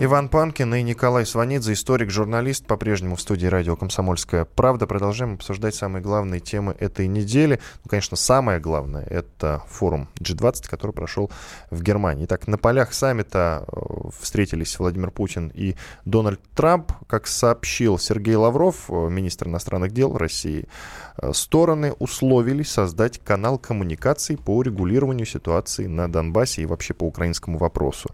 Иван 0.05 0.29
Панкин 0.29 0.75
и 0.75 0.83
Николай 0.83 1.25
Сванидзе, 1.25 1.73
историк, 1.73 2.11
журналист, 2.11 2.67
по-прежнему 2.67 3.17
в 3.17 3.23
студии 3.23 3.47
радио 3.47 3.75
«Комсомольская 3.75 4.45
правда». 4.45 4.87
Продолжаем 4.87 5.37
обсуждать 5.37 5.75
самые 5.75 6.03
главные 6.03 6.41
темы 6.41 6.77
этой 6.79 7.07
недели. 7.07 7.59
Ну, 7.83 7.89
конечно, 7.89 8.15
самое 8.15 8.61
главное– 8.61 9.03
это 9.09 9.63
форум 9.67 10.11
G20, 10.21 10.69
который 10.69 10.91
прошел 10.91 11.31
в 11.71 11.83
Германии. 11.83 12.27
Итак, 12.27 12.47
на 12.49 12.59
полях 12.59 12.93
саммита 12.93 13.65
э, 13.67 13.81
встретились 14.21 14.79
Владимир 14.79 15.11
Путин 15.11 15.51
и 15.55 15.75
Дональд 16.05 16.41
Трамп. 16.55 16.93
Как 17.07 17.27
сообщил 17.27 17.99
Сергей 17.99 18.37
Лавров, 18.37 18.91
э, 18.91 19.09
министр 19.09 19.49
иностранных 19.49 19.93
дел 19.93 20.15
России, 20.19 20.69
э, 21.17 21.33
стороны 21.33 21.93
условились 21.93 22.71
создать 22.71 23.21
канал 23.25 23.59
коммуникаций 23.59 24.37
по 24.37 24.61
регулированию 24.61 25.25
ситуации 25.25 25.87
на 25.87 26.13
Донбассе 26.13 26.61
и 26.61 26.67
вообще 26.67 26.93
по 26.93 27.05
украинскому 27.05 27.57
вопросу 27.57 28.11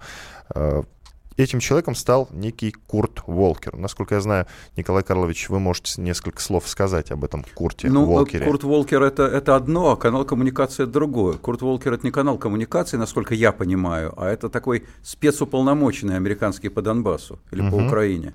этим 1.37 1.61
человеком 1.61 1.95
стал 1.95 2.29
некий 2.33 2.73
Курт 2.87 3.23
Волкер. 3.27 3.77
Насколько 3.77 4.16
я 4.16 4.21
знаю, 4.21 4.47
Николай 4.77 5.03
Карлович, 5.03 5.49
вы 5.49 5.61
можете 5.61 6.01
несколько 6.01 6.40
слов 6.40 6.69
сказать 6.69 7.11
об 7.11 7.25
этом 7.25 7.45
Курте 7.55 7.88
ну, 7.88 8.05
Волкере. 8.05 8.45
Курт 8.45 8.64
Волкер 8.64 9.03
это, 9.03 9.25
это 9.25 9.57
одно, 9.57 9.93
а 9.93 9.97
канал 9.97 10.25
коммуникации 10.25 10.85
это 10.85 10.93
другое. 10.93 11.35
Курт 11.35 11.62
Волкер 11.62 11.95
это 11.95 12.07
не 12.07 12.11
канал 12.11 12.38
коммуникации, 12.38 12.97
насколько 12.97 13.35
я 13.35 13.53
понимаю, 13.53 14.12
а 14.16 14.29
это 14.29 14.49
такой 14.49 14.85
спецуполномоченный 15.03 16.16
американский 16.16 16.69
по 16.69 16.83
Донбассу 16.83 17.38
или 17.51 17.62
угу. 17.62 17.71
по 17.71 17.87
Украине. 17.87 18.35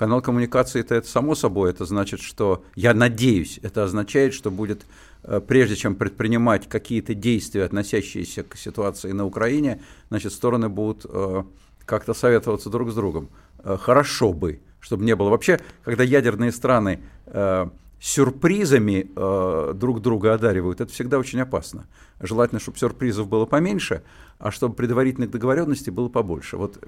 Канал 0.00 0.22
коммуникации 0.22 0.80
это, 0.80 0.94
это 0.94 1.06
само 1.06 1.34
собой, 1.34 1.70
это 1.70 1.84
значит, 1.84 2.20
что, 2.20 2.64
я 2.74 2.94
надеюсь, 2.94 3.60
это 3.62 3.84
означает, 3.84 4.32
что 4.32 4.50
будет 4.50 4.86
э, 5.24 5.42
прежде 5.46 5.76
чем 5.76 5.94
предпринимать 5.94 6.66
какие-то 6.70 7.14
действия, 7.14 7.64
относящиеся 7.64 8.42
к 8.42 8.56
ситуации 8.56 9.12
на 9.12 9.26
Украине, 9.26 9.82
значит, 10.08 10.32
стороны 10.32 10.70
будут 10.70 11.04
э, 11.06 11.42
как-то 11.90 12.14
советоваться 12.14 12.70
друг 12.70 12.92
с 12.92 12.94
другом. 12.94 13.28
Э, 13.64 13.76
хорошо 13.76 14.32
бы, 14.32 14.60
чтобы 14.78 15.04
не 15.04 15.16
было. 15.16 15.28
Вообще, 15.28 15.58
когда 15.82 16.04
ядерные 16.04 16.52
страны 16.52 17.00
э, 17.26 17.66
сюрпризами 18.00 19.10
э, 19.14 19.72
друг 19.74 20.00
друга 20.00 20.34
одаривают, 20.34 20.80
это 20.80 20.92
всегда 20.92 21.18
очень 21.18 21.40
опасно. 21.40 21.88
Желательно, 22.20 22.60
чтобы 22.60 22.78
сюрпризов 22.78 23.26
было 23.26 23.44
поменьше, 23.44 24.04
а 24.38 24.52
чтобы 24.52 24.76
предварительных 24.76 25.32
договоренностей 25.32 25.90
было 25.90 26.08
побольше. 26.08 26.56
Вот 26.56 26.78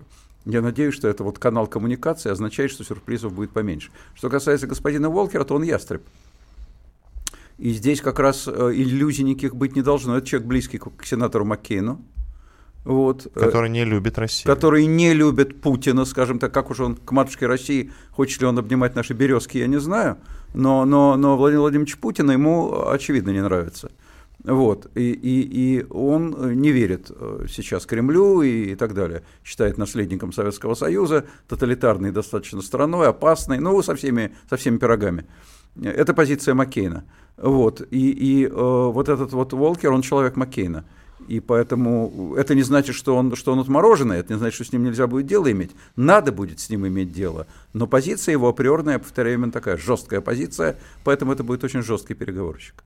я 0.45 0.63
надеюсь, 0.63 0.95
что 0.95 1.09
это 1.09 1.25
вот 1.25 1.41
канал 1.41 1.67
коммуникации 1.67 2.31
означает, 2.31 2.71
что 2.71 2.85
сюрпризов 2.85 3.33
будет 3.33 3.51
поменьше. 3.51 3.91
Что 4.15 4.31
касается 4.31 4.69
господина 4.69 5.11
Волкера, 5.11 5.43
то 5.43 5.57
он 5.57 5.65
ястреб. 5.65 6.03
И 7.59 7.73
здесь 7.73 8.01
как 8.01 8.21
раз 8.21 8.47
иллюзий 8.47 9.25
никаких 9.25 9.57
быть 9.57 9.75
не 9.75 9.83
должно. 9.83 10.17
Это 10.17 10.29
человек 10.29 10.49
близкий 10.49 10.79
к 10.79 11.05
сенатору 11.05 11.45
Маккейну. 11.45 12.01
Вот, 12.85 13.27
э, 13.27 13.41
который 13.41 13.71
не 13.71 13.85
любит 13.85 14.19
Россию. 14.19 14.53
Который 14.53 14.87
не 14.87 15.15
любит 15.15 15.61
Путина, 15.61 16.05
скажем 16.05 16.39
так, 16.39 16.53
как 16.53 16.71
уж 16.71 16.81
он 16.81 16.97
к 16.97 17.13
матушке 17.13 17.47
России, 17.47 17.93
хочет 18.11 18.41
ли 18.41 18.47
он 18.47 18.59
обнимать 18.59 18.97
наши 18.97 19.13
березки, 19.13 19.59
я 19.59 19.69
не 19.69 19.79
знаю, 19.79 20.19
но, 20.53 20.85
но, 20.85 21.17
но 21.17 21.37
Владимир 21.37 21.61
Владимирович 21.61 21.97
Путин 21.99 22.31
ему, 22.31 22.89
очевидно, 22.89 23.31
не 23.31 23.43
нравится. 23.43 23.91
Вот, 24.45 24.91
и, 24.97 25.13
и, 25.13 25.79
и 25.79 25.87
он 25.89 26.61
не 26.61 26.73
верит 26.73 27.13
э, 27.15 27.47
сейчас 27.49 27.87
Кремлю 27.87 28.43
и, 28.43 28.73
и 28.73 28.75
так 28.75 28.93
далее. 28.93 29.23
Считает 29.45 29.79
наследником 29.79 30.33
Советского 30.33 30.75
Союза, 30.75 31.27
тоталитарной 31.47 32.11
достаточно 32.11 32.61
страной, 32.61 33.09
опасной, 33.09 33.61
ну, 33.61 33.81
со 33.83 33.95
всеми, 33.95 34.35
со 34.51 34.57
всеми 34.57 34.79
пирогами. 34.79 35.27
Это 35.81 36.13
позиция 36.13 36.55
Маккейна. 36.55 37.05
Вот, 37.37 37.87
и, 37.93 38.11
и 38.11 38.47
э, 38.47 38.51
вот 38.51 39.09
этот 39.09 39.33
вот 39.33 39.53
Волкер, 39.53 39.93
он 39.93 40.03
человек 40.03 40.35
Маккейна. 40.35 40.85
И 41.29 41.41
поэтому 41.41 42.35
это 42.37 42.55
не 42.55 42.63
значит, 42.63 42.95
что 42.95 43.17
он, 43.17 43.35
что 43.37 43.53
он 43.53 43.61
отмороженный, 43.61 44.19
это 44.19 44.33
не 44.33 44.39
значит, 44.39 44.55
что 44.55 44.65
с 44.65 44.73
ним 44.73 44.85
нельзя 44.85 45.07
будет 45.07 45.27
дело 45.27 45.51
иметь. 45.51 45.73
Надо 45.97 46.33
будет 46.33 46.61
с 46.61 46.71
ним 46.71 46.87
иметь 46.87 47.13
дело. 47.13 47.47
Но 47.73 47.87
позиция 47.87 48.33
его 48.33 48.49
априорная, 48.49 48.99
повторяю, 48.99 49.37
именно 49.37 49.53
такая 49.53 49.77
жесткая 49.77 50.21
позиция, 50.21 50.77
поэтому 51.05 51.33
это 51.33 51.45
будет 51.45 51.65
очень 51.65 51.83
жесткий 51.83 52.15
переговорщик. 52.15 52.85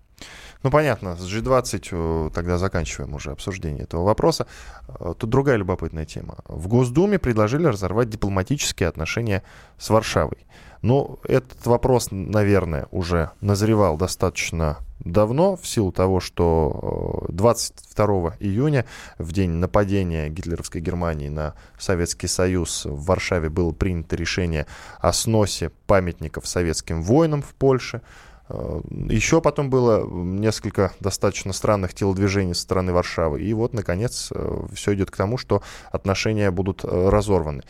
Ну, 0.62 0.70
понятно, 0.70 1.16
с 1.16 1.33
G20 1.33 1.88
э, 1.92 2.31
тогда 2.35 2.59
заканчиваем 2.59 3.14
уже 3.14 3.31
обсуждение 3.31 3.85
этого 3.85 4.05
вопроса. 4.05 4.46
Э, 4.88 5.14
тут 5.16 5.31
другая 5.31 5.57
любопытная 5.57 6.07
тема. 6.07 6.38
В 6.46 6.68
Госдуме 6.68 7.18
предложили 7.18 7.66
разорвать 7.66 8.09
дипломатические 8.09 8.88
отношения 8.88 9.42
с 9.79 9.90
Варшавой. 9.90 10.46
Но 10.83 11.03
ну, 11.03 11.18
этот 11.25 11.66
вопрос, 11.66 12.09
наверное, 12.11 12.87
уже 12.90 13.31
назревал 13.40 13.96
достаточно 13.96 14.79
давно, 15.01 15.57
в 15.57 15.67
силу 15.67 15.93
того, 15.93 16.21
что 16.21 17.27
22 17.29 18.07
э, 18.07 18.31
июня, 18.41 18.85
в 19.19 19.33
день 19.33 19.51
нападения 19.51 20.29
гитлеровской 20.29 20.81
Германии 20.81 21.29
на 21.29 21.55
Советский 21.79 22.27
Союз, 22.29 22.85
в 22.85 23.05
Варшаве 23.05 23.49
было 23.49 23.73
принято 23.73 24.17
решение 24.17 24.67
о 25.01 25.13
сносе 25.13 25.71
памятников 25.87 26.47
советским 26.47 27.03
воинам 27.03 27.43
в 27.43 27.55
Польше. 27.55 28.03
Э, 28.49 28.81
еще 29.09 29.41
потом 29.41 29.71
было 29.71 30.07
несколько 30.07 30.93
достаточно 31.01 31.53
странных 31.53 31.95
телодвижений 31.95 32.55
со 32.55 32.63
стороны 32.63 32.93
Варшавы. 32.93 33.43
И 33.43 33.53
вот, 33.55 33.75
наконец, 33.75 34.31
э, 34.35 34.67
все 34.73 34.95
идет 34.95 35.11
к 35.11 35.17
тому, 35.17 35.39
что 35.39 35.63
отношения 35.93 36.51
будут 36.51 36.85
разорваны. 36.85 37.63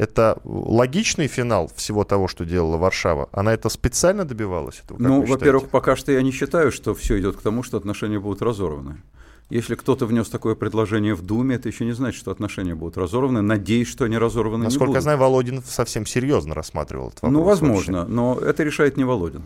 Это 0.00 0.40
логичный 0.44 1.26
финал 1.26 1.70
всего 1.76 2.04
того, 2.04 2.26
что 2.26 2.46
делала 2.46 2.78
Варшава? 2.78 3.28
Она 3.32 3.52
это 3.52 3.68
специально 3.68 4.24
добивалась? 4.24 4.80
Этого, 4.82 4.96
ну, 4.98 5.26
во-первых, 5.26 5.68
пока 5.68 5.94
что 5.94 6.10
я 6.10 6.22
не 6.22 6.30
считаю, 6.30 6.72
что 6.72 6.94
все 6.94 7.20
идет 7.20 7.36
к 7.36 7.42
тому, 7.42 7.62
что 7.62 7.76
отношения 7.76 8.18
будут 8.18 8.40
разорваны. 8.40 9.02
Если 9.50 9.74
кто-то 9.74 10.06
внес 10.06 10.30
такое 10.30 10.54
предложение 10.54 11.14
в 11.14 11.20
Думе, 11.20 11.56
это 11.56 11.68
еще 11.68 11.84
не 11.84 11.92
значит, 11.92 12.18
что 12.18 12.30
отношения 12.30 12.74
будут 12.74 12.96
разорваны. 12.96 13.42
Надеюсь, 13.42 13.88
что 13.88 14.06
они 14.06 14.16
разорваны 14.16 14.64
Насколько 14.64 14.84
не 14.84 14.86
будут. 14.86 14.96
я 14.96 15.00
знаю, 15.02 15.18
Володин 15.18 15.62
совсем 15.62 16.06
серьезно 16.06 16.54
рассматривал 16.54 17.08
этот 17.08 17.20
вопрос. 17.20 17.38
Ну, 17.38 17.42
возможно, 17.42 17.98
вообще. 17.98 18.14
но 18.14 18.38
это 18.40 18.62
решает 18.62 18.96
не 18.96 19.04
Володин. 19.04 19.42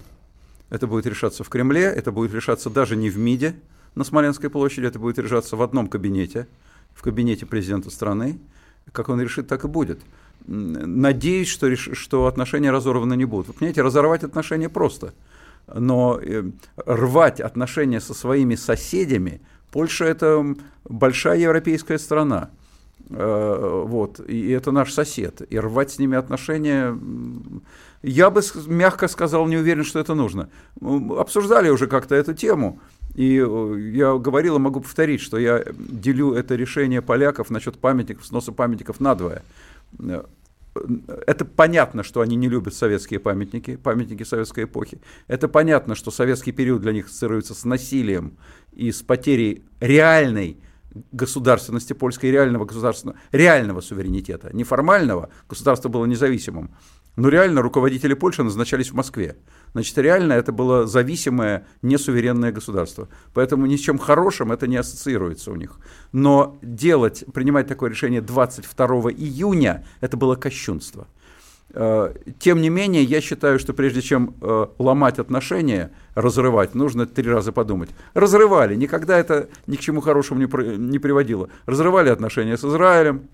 Это 0.71 0.87
будет 0.87 1.07
решаться 1.07 1.43
в 1.43 1.49
Кремле, 1.49 1.87
это 1.87 2.13
будет 2.13 2.33
решаться 2.33 2.71
даже 2.71 2.95
не 2.95 3.11
в 3.11 3.19
МИДе 3.19 3.57
на 3.97 4.05
Смоленской 4.05 4.51
площади, 4.51 4.87
это 4.87 5.01
будет 5.01 5.19
решаться 5.19 5.57
в 5.57 5.63
одном 5.63 5.89
кабинете, 5.89 6.47
в 6.95 7.03
кабинете 7.03 7.45
президента 7.45 7.91
страны. 7.91 8.39
Как 8.93 9.09
он 9.09 9.21
решит, 9.21 9.49
так 9.49 9.65
и 9.65 9.69
будет. 9.69 9.99
Надеюсь, 10.47 11.49
что, 11.49 11.75
что 11.77 12.27
отношения 12.27 12.71
разорваны 12.71 13.15
не 13.15 13.25
будут. 13.25 13.49
Вы 13.49 13.55
понимаете, 13.55 13.83
разорвать 13.83 14.25
отношения 14.25 14.69
просто. 14.69 15.15
Но 15.67 16.21
э, 16.21 16.45
рвать 16.85 17.41
отношения 17.41 18.01
со 18.01 18.15
своими 18.15 18.55
соседями– 18.55 19.41
Польша– 19.75 20.05
это 20.07 20.55
большая 20.85 21.41
европейская 21.41 21.99
страна. 21.99 22.51
Э, 23.11 23.83
вот, 23.85 24.21
и 24.21 24.51
это 24.51 24.71
наш 24.71 24.93
сосед. 24.93 25.43
И 25.51 25.59
рвать 25.59 25.91
с 25.91 25.99
ними 25.99 26.17
отношения, 26.17 26.97
я 28.01 28.31
бы 28.31 28.41
мягко 28.69 29.09
сказал, 29.09 29.49
не 29.49 29.57
уверен, 29.57 29.83
что 29.83 29.99
это 29.99 30.15
нужно. 30.15 30.49
Обсуждали 31.19 31.71
уже 31.71 31.89
как-то 31.89 32.15
эту 32.15 32.35
тему, 32.35 32.79
и 33.17 33.45
э, 33.45 33.79
я 33.95 34.15
говорил 34.17 34.55
и 34.55 34.61
могу 34.61 34.81
повторить, 34.81 35.21
что 35.21 35.39
я 35.39 35.65
делю 35.77 36.35
это 36.35 36.55
решение 36.55 37.03
поляков 37.03 37.51
насчет 37.51 37.77
памятников, 37.77 38.27
сноса 38.27 38.53
памятников 38.53 39.01
надвое 39.01 39.43
это 41.27 41.45
понятно, 41.45 42.03
что 42.03 42.21
они 42.21 42.37
не 42.37 42.49
любят 42.49 42.75
советские 42.75 43.21
памятники, 43.21 43.77
памятники 43.77 44.25
советской 44.25 44.65
эпохи. 44.65 45.01
Это 45.29 45.49
понятно, 45.49 45.95
что 45.95 46.11
советский 46.11 46.53
период 46.53 46.83
для 46.83 46.93
них 46.93 47.07
ассоциируется 47.07 47.55
с 47.55 47.65
насилием 47.65 48.37
и 48.73 48.91
с 48.91 49.03
потерей 49.03 49.65
реальной 49.81 50.59
государственности 51.13 51.93
польской, 51.93 52.31
реального 52.31 52.65
государственного, 52.65 53.19
реального 53.33 53.81
суверенитета. 53.81 54.51
Неформального, 54.53 55.31
государство 55.49 55.89
было 55.89 56.07
независимым, 56.07 56.75
но 57.17 57.29
реально 57.29 57.63
руководители 57.63 58.15
Польши 58.15 58.43
назначались 58.43 58.91
в 58.91 58.95
Москве. 58.95 59.37
Значит, 59.75 59.99
реально 59.99 60.35
это 60.35 60.53
было 60.53 60.87
зависимое, 60.87 61.67
несуверенное 61.83 62.53
государство. 62.53 63.09
Поэтому 63.35 63.67
ни 63.67 63.77
с 63.77 63.81
чем 63.81 63.99
хорошим 63.99 64.53
это 64.53 64.69
не 64.69 64.77
ассоциируется 64.77 65.51
у 65.51 65.57
них. 65.57 65.77
Но 66.13 66.57
делать, 66.63 67.25
принимать 67.35 67.67
такое 67.67 67.91
решение 67.91 68.21
22 68.21 68.87
июня, 69.11 69.85
это 70.01 70.17
было 70.17 70.37
кощунство. 70.37 71.09
Э, 71.71 72.15
тем 72.39 72.61
не 72.63 72.71
менее, 72.71 73.03
я 73.03 73.21
считаю, 73.21 73.59
что 73.59 73.75
прежде 73.75 74.01
чем 74.01 74.37
э, 74.41 74.67
ломать 74.79 75.19
отношения, 75.19 75.91
разрывать, 76.15 76.77
нужно 76.77 77.07
три 77.07 77.29
раза 77.29 77.51
подумать. 77.51 77.91
Разрывали, 78.15 78.77
никогда 78.77 79.19
это 79.19 79.49
ни 79.67 79.75
к 79.75 79.81
чему 79.81 80.01
хорошему 80.01 80.41
не 80.41 80.99
приводило. 81.01 81.49
Разрывали 81.67 82.11
отношения 82.11 82.57
с 82.57 82.65
Израилем, 82.65 83.29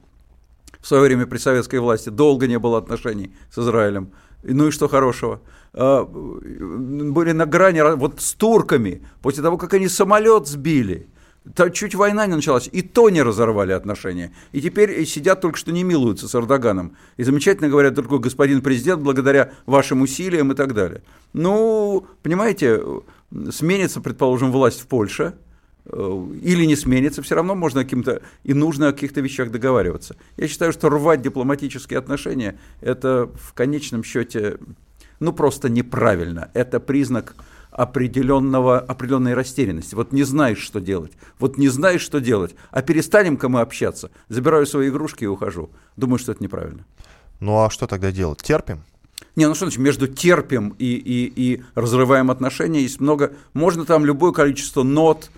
в 0.81 0.87
свое 0.87 1.03
время 1.03 1.27
при 1.27 1.37
советской 1.37 1.79
власти 1.81 2.09
долго 2.09 2.47
не 2.47 2.59
было 2.59 2.79
отношений 2.79 3.33
с 3.51 3.59
Израилем. 3.59 4.13
Ну 4.43 4.69
и 4.69 4.71
что 4.71 4.89
хорошего? 4.89 5.41
А, 5.73 6.05
были 6.05 7.33
на 7.33 7.47
грани, 7.47 7.81
вот 7.97 8.21
с 8.21 8.33
турками, 8.33 9.03
после 9.23 9.43
того, 9.43 9.59
как 9.59 9.75
они 9.75 9.89
самолет 9.89 10.47
сбили, 10.47 11.09
то 11.55 11.69
чуть 11.71 11.95
война 11.95 12.27
не 12.27 12.35
началась, 12.35 12.69
и 12.71 12.83
то 12.83 13.09
не 13.09 13.23
разорвали 13.23 13.73
отношения. 13.73 14.33
И 14.53 14.61
теперь 14.61 15.05
сидят 15.07 15.41
только 15.41 15.59
что 15.59 15.73
не 15.73 15.85
милуются 15.85 16.29
с 16.29 16.35
Эрдоганом. 16.35 16.97
И 17.17 17.23
замечательно 17.23 17.69
говорят 17.69 17.95
только 17.95 18.19
господин 18.19 18.61
президент, 18.63 19.03
благодаря 19.03 19.53
вашим 19.67 20.03
усилиям 20.03 20.53
и 20.53 20.55
так 20.55 20.75
далее. 20.75 21.03
Ну, 21.33 22.07
понимаете, 22.23 22.83
сменится, 23.51 24.01
предположим, 24.01 24.53
власть 24.53 24.81
в 24.81 24.87
Польше– 24.87 25.35
Э, 25.50 25.50
или 25.85 26.65
не 26.65 26.77
сменится, 26.77 27.23
все 27.23 27.35
равно 27.35 27.55
можно 27.55 27.85
каким-то 27.85 28.23
и 28.45 28.55
нужно 28.55 28.89
о 28.89 28.93
каких-то 28.93 29.21
вещах 29.21 29.51
договариваться. 29.51 30.17
Я 30.37 30.49
считаю, 30.49 30.73
что 30.73 30.89
рвать 30.89 31.23
дипломатические 31.23 31.99
отношения 31.99 32.59
это 32.81 33.31
в 33.35 33.53
конечном 33.55 34.05
счете 34.05 34.59
ну 35.21 35.33
просто 35.33 35.69
неправильно. 35.69 36.51
Это 36.55 36.81
признак 36.81 37.37
определенного, 37.71 38.81
определенной 38.81 39.35
растерянности. 39.35 39.95
Вот 39.95 40.13
не 40.13 40.25
знаешь, 40.25 40.59
что 40.59 40.81
делать. 40.81 41.13
Вот 41.39 41.57
не 41.57 41.69
знаешь, 41.69 42.01
что 42.01 42.21
делать. 42.21 42.55
А 42.71 42.83
перестанем-ка 42.83 43.49
мы 43.49 43.61
общаться. 43.61 44.11
Забираю 44.29 44.67
свои 44.67 44.89
игрушки 44.89 45.25
и 45.25 45.29
ухожу. 45.29 45.71
Думаю, 45.97 46.19
что 46.19 46.33
это 46.33 46.43
неправильно. 46.43 46.85
Ну 47.39 47.63
а 47.63 47.71
что 47.71 47.87
тогда 47.87 48.11
делать? 48.11 48.43
Терпим? 48.43 48.83
Не, 49.37 49.47
ну 49.47 49.55
что 49.55 49.67
значит, 49.67 49.79
между 49.79 50.09
терпим 50.09 50.75
и, 50.79 50.95
и, 50.95 51.33
и 51.37 51.63
разрываем 51.75 52.31
отношения 52.31 52.83
есть 52.83 53.01
много, 53.01 53.33
можно 53.53 53.85
там 53.85 54.05
любое 54.05 54.33
количество 54.33 54.83
нот, 54.83 55.31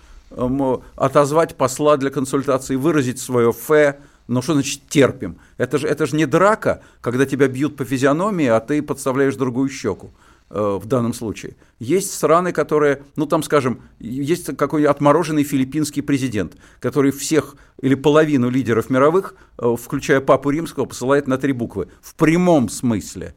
отозвать 0.95 1.55
посла 1.55 1.97
для 1.97 2.09
консультации, 2.09 2.75
выразить 2.75 3.19
свое 3.19 3.53
фе, 3.53 3.99
но 4.27 4.41
что 4.41 4.53
значит 4.53 4.81
терпим? 4.89 5.37
Это 5.57 5.77
же, 5.77 5.87
это 5.87 6.05
же 6.05 6.15
не 6.15 6.25
драка, 6.25 6.81
когда 7.01 7.25
тебя 7.25 7.47
бьют 7.47 7.75
по 7.75 7.85
физиономии, 7.85 8.47
а 8.47 8.59
ты 8.59 8.81
подставляешь 8.81 9.35
другую 9.35 9.69
щеку 9.69 10.11
э, 10.49 10.79
в 10.81 10.85
данном 10.85 11.13
случае. 11.13 11.55
Есть 11.79 12.13
страны, 12.13 12.53
которые, 12.53 13.03
ну 13.15 13.25
там, 13.25 13.43
скажем, 13.43 13.81
есть 13.99 14.55
какой-нибудь 14.55 14.95
отмороженный 14.95 15.43
филиппинский 15.43 16.01
президент, 16.01 16.55
который 16.79 17.11
всех 17.11 17.55
или 17.81 17.95
половину 17.95 18.49
лидеров 18.49 18.89
мировых, 18.89 19.35
э, 19.57 19.75
включая 19.79 20.21
Папу 20.21 20.49
Римского, 20.49 20.85
посылает 20.85 21.27
на 21.27 21.37
три 21.37 21.51
буквы. 21.51 21.89
В 22.01 22.15
прямом 22.15 22.69
смысле. 22.69 23.35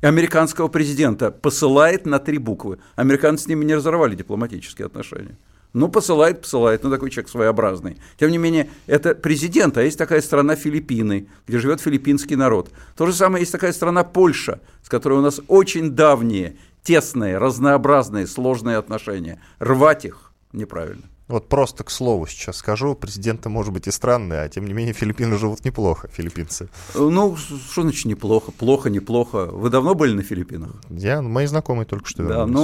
Американского 0.00 0.68
президента 0.68 1.32
посылает 1.32 2.06
на 2.06 2.20
три 2.20 2.38
буквы. 2.38 2.78
Американцы 2.94 3.44
с 3.44 3.46
ними 3.48 3.64
не 3.64 3.74
разорвали 3.74 4.14
дипломатические 4.14 4.86
отношения. 4.86 5.36
Ну, 5.74 5.88
посылает, 5.88 6.40
посылает, 6.42 6.82
ну, 6.82 6.90
такой 6.90 7.10
человек 7.10 7.30
своеобразный. 7.30 7.98
Тем 8.18 8.30
не 8.30 8.38
менее, 8.38 8.70
это 8.86 9.14
президент, 9.14 9.76
а 9.76 9.82
есть 9.82 9.98
такая 9.98 10.22
страна 10.22 10.56
Филиппины, 10.56 11.28
где 11.46 11.58
живет 11.58 11.80
филиппинский 11.80 12.36
народ. 12.36 12.70
То 12.96 13.06
же 13.06 13.12
самое 13.12 13.42
есть 13.42 13.52
такая 13.52 13.72
страна 13.72 14.02
Польша, 14.02 14.60
с 14.82 14.88
которой 14.88 15.18
у 15.18 15.22
нас 15.22 15.40
очень 15.46 15.90
давние, 15.90 16.56
тесные, 16.82 17.36
разнообразные, 17.38 18.26
сложные 18.26 18.78
отношения. 18.78 19.40
Рвать 19.58 20.06
их 20.06 20.32
неправильно. 20.52 21.02
Вот 21.28 21.50
просто 21.50 21.84
к 21.84 21.90
слову 21.90 22.26
сейчас 22.26 22.56
скажу, 22.56 22.94
президенты, 22.94 23.50
может 23.50 23.74
быть, 23.74 23.86
и 23.86 23.90
странные, 23.90 24.40
а 24.40 24.48
тем 24.48 24.66
не 24.66 24.72
менее 24.72 24.94
Филиппины 24.94 25.36
живут 25.36 25.62
неплохо, 25.62 26.08
филиппинцы. 26.08 26.70
Ну, 26.94 27.36
что 27.36 27.82
значит 27.82 28.06
неплохо? 28.06 28.50
Плохо, 28.50 28.88
неплохо. 28.88 29.44
Вы 29.44 29.68
давно 29.68 29.94
были 29.94 30.14
на 30.14 30.22
Филиппинах? 30.22 30.70
Я, 30.88 31.20
мои 31.20 31.44
знакомые 31.44 31.84
только 31.84 32.08
что 32.08 32.22
вернулись. 32.22 32.46
Да, 32.54 32.60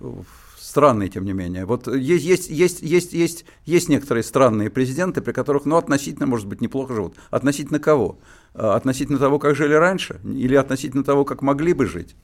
ну, 0.00 0.24
странные, 0.74 1.08
тем 1.08 1.24
не 1.24 1.32
менее. 1.32 1.66
Вот 1.66 1.86
есть, 1.86 2.24
есть, 2.24 2.50
есть, 2.50 2.82
есть, 2.82 3.12
есть, 3.12 3.44
есть 3.64 3.88
некоторые 3.88 4.24
странные 4.24 4.70
президенты, 4.70 5.20
при 5.20 5.30
которых, 5.30 5.66
ну, 5.66 5.76
относительно, 5.76 6.26
может 6.26 6.48
быть, 6.48 6.60
неплохо 6.60 6.94
живут. 6.94 7.14
Относительно 7.30 7.78
кого? 7.78 8.18
А, 8.54 8.74
относительно 8.74 9.20
того, 9.20 9.38
как 9.38 9.54
жили 9.54 9.74
раньше? 9.74 10.20
Или 10.24 10.56
относительно 10.56 11.04
того, 11.04 11.24
как 11.24 11.42
могли 11.42 11.74
бы 11.74 11.86
жить? 11.86 12.16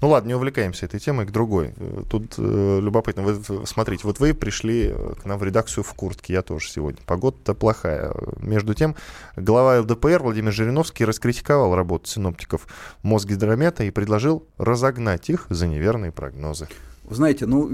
Ну 0.00 0.10
ладно, 0.10 0.28
не 0.28 0.34
увлекаемся 0.36 0.86
этой 0.86 1.00
темой 1.00 1.26
к 1.26 1.32
другой. 1.32 1.74
Тут 2.08 2.34
э, 2.38 2.80
любопытно. 2.80 3.24
Вы, 3.24 3.66
смотрите, 3.66 4.02
вот 4.04 4.20
вы 4.20 4.32
пришли 4.32 4.92
э, 4.92 5.14
к 5.20 5.24
нам 5.24 5.40
в 5.40 5.42
редакцию 5.42 5.82
в 5.82 5.92
куртке, 5.94 6.34
я 6.34 6.42
тоже 6.42 6.70
сегодня. 6.70 7.00
Погода-то 7.04 7.54
плохая. 7.54 8.14
Между 8.40 8.74
тем, 8.74 8.94
глава 9.34 9.80
ЛДПР 9.80 10.22
Владимир 10.22 10.52
Жириновский 10.52 11.04
раскритиковал 11.04 11.74
работу 11.74 12.06
синоптиков 12.06 12.68
Мосгидромета 13.02 13.82
и 13.82 13.90
предложил 13.90 14.46
разогнать 14.56 15.30
их 15.30 15.46
за 15.50 15.66
неверные 15.66 16.12
прогнозы. 16.12 16.68
Вы 17.08 17.14
знаете, 17.14 17.46
ну, 17.46 17.70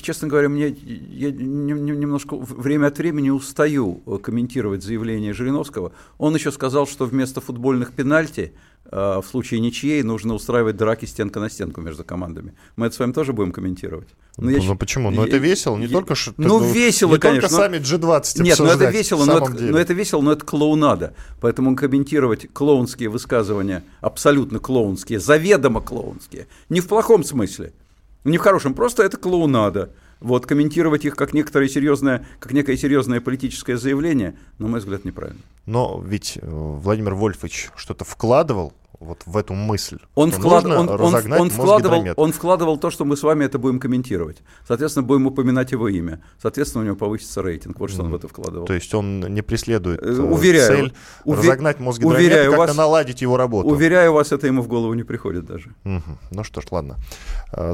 честно 0.00 0.26
говоря, 0.26 0.48
мне 0.48 0.68
я 0.68 1.30
немножко 1.30 2.36
время 2.36 2.86
от 2.86 2.96
времени 2.96 3.28
устаю 3.28 4.02
э, 4.06 4.16
комментировать 4.22 4.82
заявление 4.82 5.34
Жириновского. 5.34 5.92
Он 6.16 6.34
еще 6.34 6.50
сказал, 6.50 6.86
что 6.86 7.04
вместо 7.04 7.42
футбольных 7.42 7.92
пенальти 7.92 8.54
э, 8.86 9.20
в 9.22 9.24
случае 9.28 9.60
ничьей 9.60 10.02
нужно 10.02 10.32
устраивать 10.32 10.78
драки 10.78 11.04
стенка 11.04 11.40
на 11.40 11.50
стенку 11.50 11.82
между 11.82 12.04
командами. 12.04 12.54
Мы 12.76 12.86
это 12.86 12.96
с 12.96 12.98
вами 12.98 13.12
тоже 13.12 13.34
будем 13.34 13.52
комментировать. 13.52 14.08
Но 14.38 14.44
ну, 14.44 14.50
я, 14.50 14.62
ну 14.62 14.76
почему? 14.76 15.10
Ну 15.10 15.24
это 15.26 15.36
весело, 15.36 15.76
не 15.76 15.84
я, 15.84 15.92
только 15.92 16.14
что. 16.14 16.32
Ну, 16.38 16.60
ну 16.60 16.72
весело, 16.72 17.12
не 17.12 17.18
конечно. 17.18 17.48
только 17.50 17.62
сами 17.62 17.76
G20 17.76 18.42
Нет, 18.42 18.58
ну 18.58 18.64
это 18.64 18.88
весело, 18.88 19.26
но 19.26 19.36
это, 19.36 19.50
но 19.62 19.78
это 19.78 19.92
весело, 19.92 20.22
но 20.22 20.32
это 20.32 20.46
клоунада. 20.46 21.12
Поэтому 21.42 21.76
комментировать 21.76 22.50
клоунские 22.50 23.10
высказывания, 23.10 23.84
абсолютно 24.00 24.58
клоунские, 24.58 25.20
заведомо 25.20 25.82
клоунские, 25.82 26.46
не 26.70 26.80
в 26.80 26.88
плохом 26.88 27.24
смысле. 27.24 27.74
Не 28.24 28.38
в 28.38 28.40
хорошем, 28.40 28.74
просто 28.74 29.02
это 29.02 29.16
клоунада. 29.16 29.90
Вот 30.20 30.46
комментировать 30.46 31.06
их 31.06 31.16
как 31.16 31.32
некоторое 31.32 31.68
серьезное, 31.68 32.26
как 32.38 32.52
некое 32.52 32.76
серьезное 32.76 33.20
политическое 33.22 33.78
заявление, 33.78 34.36
на 34.58 34.68
мой 34.68 34.80
взгляд, 34.80 35.04
неправильно. 35.06 35.40
Но 35.66 36.02
ведь 36.04 36.38
э, 36.40 36.46
Владимир 36.48 37.14
Вольфович 37.14 37.70
что-то 37.76 38.04
вкладывал 38.04 38.72
вот 39.00 39.22
в 39.24 39.36
эту 39.38 39.54
мысль. 39.54 39.98
Он, 40.14 40.30
вклад... 40.30 40.66
он, 40.66 40.90
он, 40.90 41.00
он, 41.00 41.50
вкладывал, 41.50 42.04
он 42.16 42.32
вкладывал 42.32 42.76
то, 42.76 42.90
что 42.90 43.06
мы 43.06 43.16
с 43.16 43.22
вами 43.22 43.44
это 43.46 43.58
будем 43.58 43.80
комментировать. 43.80 44.42
Соответственно, 44.68 45.06
будем 45.06 45.26
упоминать 45.26 45.72
его 45.72 45.88
имя. 45.88 46.22
Соответственно, 46.40 46.82
у 46.82 46.86
него 46.86 46.96
повысится 46.96 47.40
рейтинг. 47.40 47.80
Вот 47.80 47.90
что 47.90 48.02
он 48.02 48.10
в 48.10 48.14
это 48.14 48.28
вкладывал. 48.28 48.66
То 48.66 48.74
есть 48.74 48.92
он 48.94 49.20
не 49.20 49.40
преследует 49.40 50.02
э, 50.02 50.20
уверяю, 50.20 50.68
цель 50.68 50.94
уве... 51.24 51.38
разогнать 51.38 51.80
мозги 51.80 52.04
уверяю 52.04 52.52
как-то 52.52 52.74
наладить 52.74 53.22
его 53.22 53.38
работу. 53.38 53.68
Уверяю 53.70 54.12
вас, 54.12 54.32
это 54.32 54.46
ему 54.46 54.60
в 54.60 54.68
голову 54.68 54.92
не 54.92 55.02
приходит 55.02 55.46
даже. 55.46 55.74
Угу. 55.84 56.18
Ну 56.30 56.44
что 56.44 56.60
ж, 56.60 56.66
ладно. 56.70 56.96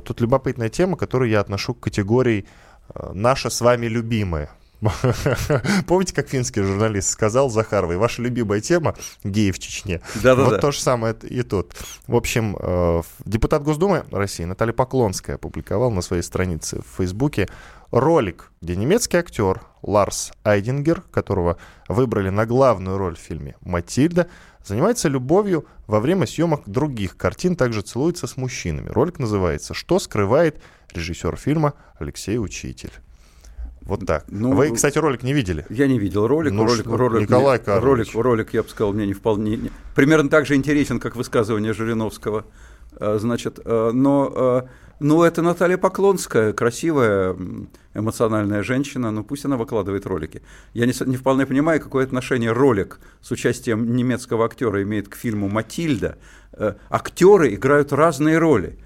Тут 0.05 0.21
любопытная 0.21 0.69
тема, 0.69 0.97
которую 0.97 1.29
я 1.29 1.41
отношу 1.41 1.75
к 1.75 1.81
категории 1.81 2.47
э, 2.95 3.11
«наша 3.15 3.51
с 3.51 3.61
вами 3.61 3.87
любимая». 3.87 4.51
Помните, 5.87 6.15
как 6.15 6.29
финский 6.29 6.63
журналист 6.63 7.09
сказал 7.09 7.49
Захаровой, 7.51 7.97
ваша 7.97 8.23
любимая 8.23 8.61
тема– 8.61 8.95
геи 9.25 9.51
в 9.51 9.59
Чечне. 9.59 10.01
Да, 10.17 10.35
да, 10.35 10.45
вот 10.45 10.51
да. 10.51 10.59
то 10.59 10.71
же 10.71 10.81
самое 10.81 11.15
и 11.23 11.43
тут. 11.43 11.75
В 12.07 12.15
общем, 12.15 12.57
э, 12.59 13.03
депутат 13.25 13.63
Госдумы 13.63 14.05
России 14.11 14.45
Наталья 14.45 14.73
Поклонская 14.73 15.37
опубликовала 15.37 15.91
на 15.91 16.03
своей 16.03 16.23
странице 16.23 16.83
в 16.83 16.97
Фейсбуке 16.99 17.49
ролик, 17.91 18.53
где 18.61 18.77
немецкий 18.77 19.17
актер 19.17 19.63
Ларс 19.83 20.33
Айдингер, 20.45 21.03
которого 21.11 21.57
выбрали 21.89 22.29
на 22.29 22.45
главную 22.45 22.99
роль 22.99 23.17
в 23.17 23.21
фильме 23.21 23.57
«Матильда», 23.61 24.29
занимается 24.65 25.09
любовью 25.09 25.67
во 25.87 26.01
время 26.01 26.27
съемок 26.27 26.63
других 26.67 27.17
картин, 27.17 27.57
также 27.57 27.83
целуется 27.83 28.27
с 28.27 28.37
мужчинами. 28.37 28.89
Ролик 28.89 29.19
называется 29.19 29.75
«Что 29.75 29.99
скрывает 29.99 30.61
режиссер 30.93 31.37
фильма 31.37 31.75
Алексей 31.99 32.39
Учитель». 32.39 32.93
Вот 33.87 34.05
так. 34.05 34.25
Ну, 34.29 34.53
Вы, 34.53 34.73
кстати, 34.73 34.99
ролик 34.99 35.23
не 35.23 35.33
видели? 35.33 35.65
Я 35.71 35.87
не 35.87 35.99
видел 35.99 36.27
ролик. 36.27 36.53
Ну, 36.53 36.65
ролик, 36.67 36.81
что, 36.81 36.97
ролик, 36.97 37.23
Николай 37.23 37.61
Карлович. 37.61 38.13
ролик, 38.15 38.25
ролик, 38.25 38.55
я 38.55 38.63
бы 38.65 38.69
сказал, 38.69 38.93
мне 38.93 39.07
не 39.07 39.15
вполне... 39.15 39.57
Не, 39.57 39.71
примерно 39.95 40.29
так 40.29 40.45
же 40.45 40.57
интересен, 40.57 40.99
как 40.99 41.15
высказывание 41.15 41.73
Жириновского. 41.73 42.47
А, 42.99 43.19
значит, 43.19 43.61
а, 43.65 43.93
но, 43.93 44.33
а, 44.35 44.69
но 44.99 45.25
это 45.25 45.41
Наталья 45.41 45.79
Поклонская, 45.79 46.53
красивая, 46.53 47.37
эмоциональная 47.95 48.65
женщина, 48.65 49.13
ну 49.13 49.23
пусть 49.23 49.45
она 49.45 49.57
выкладывает 49.57 50.05
ролики. 50.05 50.43
Я 50.75 50.87
не, 50.87 50.95
не 51.09 51.17
вполне 51.17 51.47
понимаю, 51.47 51.81
какое 51.81 52.05
отношение 52.05 52.51
ролик 52.51 52.99
с 53.21 53.31
участием 53.31 53.95
немецкого 53.95 54.47
актера 54.47 54.83
имеет 54.83 55.09
к 55.09 55.15
фильму 55.15 55.49
«Матильда». 55.49 56.19
Актеры 56.91 57.55
играют 57.55 57.93
разные 57.93 58.39
роли. 58.39 58.79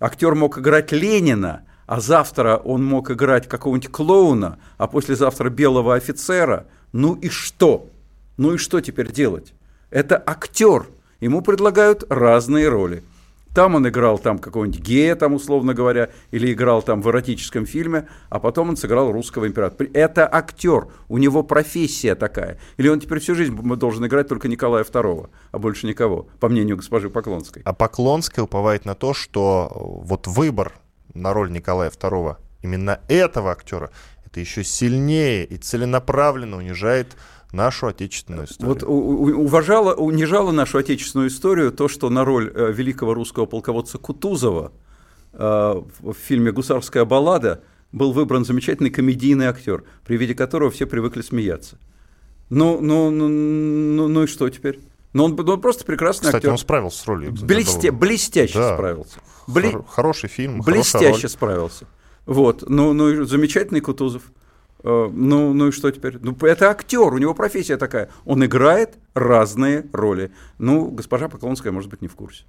Актер 0.00 0.34
мог 0.34 0.58
играть 0.58 0.92
Ленина, 0.92 1.62
а 1.88 2.00
завтра 2.00 2.56
он 2.58 2.84
мог 2.84 3.10
играть 3.10 3.48
какого-нибудь 3.48 3.90
клоуна, 3.90 4.58
а 4.76 4.86
послезавтра 4.86 5.48
белого 5.48 5.94
офицера, 5.94 6.66
ну 6.92 7.14
и 7.14 7.30
что? 7.30 7.88
Ну 8.36 8.54
и 8.54 8.56
что 8.58 8.82
теперь 8.82 9.10
делать? 9.10 9.54
Это 9.90 10.22
актер, 10.24 10.86
ему 11.18 11.40
предлагают 11.40 12.04
разные 12.10 12.68
роли. 12.68 13.02
Там 13.54 13.74
он 13.74 13.88
играл 13.88 14.18
там 14.18 14.38
какого-нибудь 14.38 14.82
гея, 14.82 15.16
там, 15.16 15.32
условно 15.32 15.72
говоря, 15.72 16.10
или 16.30 16.52
играл 16.52 16.82
там 16.82 17.00
в 17.00 17.08
эротическом 17.08 17.64
фильме, 17.64 18.06
а 18.28 18.38
потом 18.38 18.68
он 18.68 18.76
сыграл 18.76 19.10
русского 19.10 19.46
императора. 19.48 19.88
Это 19.94 20.28
актер, 20.30 20.88
у 21.08 21.16
него 21.16 21.42
профессия 21.42 22.14
такая. 22.14 22.58
Или 22.76 22.88
он 22.88 23.00
теперь 23.00 23.18
всю 23.18 23.34
жизнь 23.34 23.56
должен 23.76 24.06
играть 24.06 24.28
только 24.28 24.48
Николая 24.48 24.84
II, 24.84 25.30
а 25.52 25.58
больше 25.58 25.86
никого, 25.86 26.28
по 26.38 26.50
мнению 26.50 26.76
госпожи 26.76 27.08
Поклонской. 27.08 27.62
А 27.64 27.72
Поклонская 27.72 28.44
уповает 28.44 28.84
на 28.84 28.94
то, 28.94 29.14
что 29.14 29.72
вот 30.04 30.26
выбор 30.26 30.74
на 31.20 31.32
роль 31.32 31.50
Николая 31.50 31.90
II 31.90 32.36
именно 32.62 33.00
этого 33.08 33.52
актера, 33.52 33.90
это 34.24 34.40
еще 34.40 34.64
сильнее 34.64 35.44
и 35.44 35.56
целенаправленно 35.56 36.56
унижает 36.56 37.16
нашу 37.52 37.86
отечественную 37.86 38.46
историю. 38.46 38.74
Вот 38.74 38.82
уважала, 38.82 39.94
унижала 39.94 40.50
нашу 40.52 40.78
отечественную 40.78 41.28
историю 41.28 41.72
то, 41.72 41.88
что 41.88 42.10
на 42.10 42.24
роль 42.24 42.52
э, 42.54 42.72
великого 42.72 43.14
русского 43.14 43.46
полководца 43.46 43.98
Кутузова 43.98 44.72
э, 45.32 45.38
в 45.38 46.14
фильме 46.14 46.52
«Гусарская 46.52 47.04
баллада» 47.04 47.62
был 47.90 48.12
выбран 48.12 48.44
замечательный 48.44 48.90
комедийный 48.90 49.46
актер, 49.46 49.84
при 50.04 50.16
виде 50.16 50.34
которого 50.34 50.70
все 50.70 50.86
привыкли 50.86 51.22
смеяться. 51.22 51.78
Ну, 52.50 52.80
ну, 52.80 53.10
ну, 53.10 53.28
ну, 53.28 54.08
ну 54.08 54.22
и 54.24 54.26
что 54.26 54.48
теперь? 54.50 54.80
Но 55.12 55.24
он, 55.24 55.48
он 55.48 55.60
просто 55.60 55.84
прекрасный 55.84 56.26
Кстати, 56.26 56.36
актер. 56.36 56.50
он 56.50 56.58
справился 56.58 57.02
с 57.02 57.06
ролью. 57.06 57.32
Блесте, 57.32 57.90
блестяще 57.90 58.58
да. 58.58 58.74
справился. 58.74 59.20
Хор- 59.46 59.84
хороший 59.88 60.28
фильм, 60.28 60.60
Блестяще 60.60 61.28
справился. 61.28 61.86
Вот. 62.26 62.68
Ну, 62.68 62.92
ну, 62.92 63.24
замечательный 63.24 63.80
Кутузов. 63.80 64.22
Uh, 64.82 65.10
ну, 65.12 65.52
ну 65.54 65.68
и 65.68 65.72
что 65.72 65.90
теперь? 65.90 66.18
Ну, 66.20 66.36
это 66.42 66.70
актер, 66.70 67.12
у 67.12 67.18
него 67.18 67.34
профессия 67.34 67.76
такая. 67.76 68.10
Он 68.24 68.44
играет 68.44 68.96
разные 69.12 69.86
роли. 69.92 70.30
Ну, 70.58 70.88
госпожа 70.90 71.28
Поклонская, 71.28 71.72
может 71.72 71.90
быть, 71.90 72.00
не 72.00 72.06
в 72.06 72.14
курсе. 72.14 72.44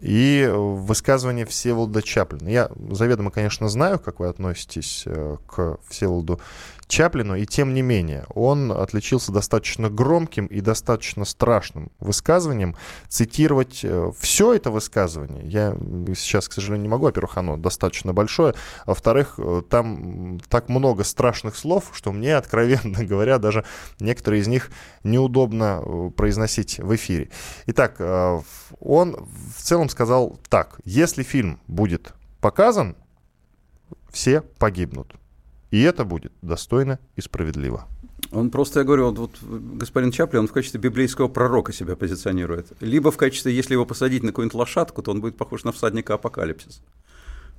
И 0.00 0.50
высказывание 0.52 1.46
Всеволода 1.46 2.02
Чаплина. 2.02 2.48
Я 2.48 2.70
заведомо, 2.90 3.30
конечно, 3.30 3.68
знаю, 3.68 3.98
как 4.00 4.18
вы 4.18 4.28
относитесь 4.28 5.04
э, 5.06 5.36
к 5.46 5.78
Всеволоду 5.88 6.40
Чаплину, 6.90 7.36
и 7.36 7.46
тем 7.46 7.72
не 7.72 7.82
менее, 7.82 8.26
он 8.34 8.72
отличился 8.72 9.30
достаточно 9.30 9.88
громким 9.88 10.46
и 10.46 10.60
достаточно 10.60 11.24
страшным 11.24 11.92
высказыванием. 12.00 12.76
Цитировать 13.08 13.80
э, 13.84 14.10
все 14.18 14.54
это 14.54 14.72
высказывание 14.72 15.44
я 15.44 15.76
сейчас, 16.16 16.48
к 16.48 16.52
сожалению, 16.52 16.82
не 16.82 16.88
могу. 16.88 17.04
Во-первых, 17.04 17.38
оно 17.38 17.56
достаточно 17.56 18.12
большое. 18.12 18.54
А 18.84 18.90
во-вторых, 18.90 19.34
э, 19.38 19.62
там 19.70 20.40
так 20.48 20.68
много 20.68 21.04
страшных 21.04 21.56
слов, 21.56 21.90
что 21.92 22.10
мне, 22.10 22.34
откровенно 22.36 23.04
говоря, 23.04 23.38
даже 23.38 23.64
некоторые 24.00 24.42
из 24.42 24.48
них 24.48 24.70
неудобно 25.04 25.82
э, 25.82 26.10
произносить 26.16 26.80
в 26.80 26.94
эфире. 26.96 27.30
Итак, 27.66 28.00
он 28.80 29.28
в 29.56 29.62
целом 29.62 29.88
сказал 29.88 30.40
так. 30.48 30.80
Если 30.84 31.22
фильм 31.22 31.60
будет 31.68 32.14
показан, 32.40 32.96
все 34.10 34.40
погибнут. 34.40 35.19
И 35.70 35.80
это 35.82 36.04
будет 36.04 36.32
достойно 36.42 36.98
и 37.16 37.20
справедливо. 37.20 37.86
Он 38.32 38.50
просто, 38.50 38.80
я 38.80 38.84
говорю, 38.84 39.10
вот, 39.10 39.18
вот 39.18 39.60
господин 39.76 40.12
Чаплин, 40.12 40.42
он 40.42 40.48
в 40.48 40.52
качестве 40.52 40.80
библейского 40.80 41.28
пророка 41.28 41.72
себя 41.72 41.96
позиционирует. 41.96 42.72
Либо 42.80 43.10
в 43.10 43.16
качестве, 43.16 43.54
если 43.54 43.74
его 43.74 43.86
посадить 43.86 44.22
на 44.22 44.28
какую-нибудь 44.28 44.54
лошадку, 44.54 45.02
то 45.02 45.10
он 45.10 45.20
будет 45.20 45.36
похож 45.36 45.64
на 45.64 45.72
всадника 45.72 46.14
апокалипсиса. 46.14 46.80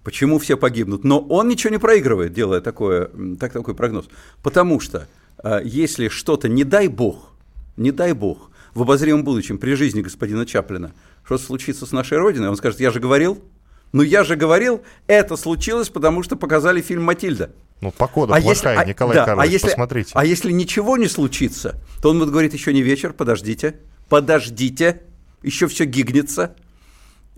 Почему 0.04 0.40
все 0.40 0.58
погибнут? 0.58 1.04
Но 1.04 1.20
он 1.20 1.48
ничего 1.48 1.72
не 1.72 1.78
проигрывает, 1.78 2.34
делая 2.34 2.62
такое, 2.62 3.10
так, 3.40 3.54
такой 3.54 3.76
прогноз. 3.76 4.06
Потому 4.42 4.80
что 4.80 5.08
а, 5.38 5.62
если 5.62 6.08
что-то, 6.08 6.50
не 6.50 6.64
дай 6.64 6.88
бог, 6.88 7.34
не 7.78 7.92
дай 7.92 8.14
бог, 8.14 8.50
в 8.74 8.82
обозримом 8.82 9.24
будущем, 9.24 9.58
при 9.58 9.74
жизни 9.74 10.02
господина 10.02 10.46
Чаплина, 10.46 10.94
что 11.24 11.38
случится 11.38 11.86
с 11.86 11.92
нашей 11.92 12.18
Родиной, 12.18 12.50
он 12.50 12.56
скажет, 12.56 12.80
я 12.80 12.92
же 12.92 13.00
говорил, 13.00 13.44
ну 13.92 14.02
я 14.02 14.24
же 14.24 14.36
говорил, 14.36 14.82
это 15.08 15.36
случилось, 15.36 15.90
потому 15.90 16.24
что 16.24 16.36
показали 16.36 16.82
фильм 16.82 17.04
«Матильда». 17.04 17.52
Ну, 17.82 17.92
погода 17.92 18.36
а 18.36 18.42
плохая, 18.42 18.76
если, 18.78 18.90
Николай 18.90 19.16
да, 19.16 19.24
а 19.24 19.26
Карлович, 19.26 19.50
а 19.50 19.52
если, 19.52 19.68
посмотрите. 19.68 20.12
А 20.14 20.26
если 20.26 20.52
ничего 20.52 20.98
не 20.98 21.08
случится, 21.08 21.82
то 22.02 22.12
он 22.12 22.20
будет 22.20 22.30
говорить, 22.30 22.54
еще 22.54 22.74
не 22.74 22.82
вечер, 22.82 23.12
подождите, 23.12 23.76
подождите, 24.08 25.02
еще 25.42 25.68
все 25.68 25.86
гигнется. 25.86 26.56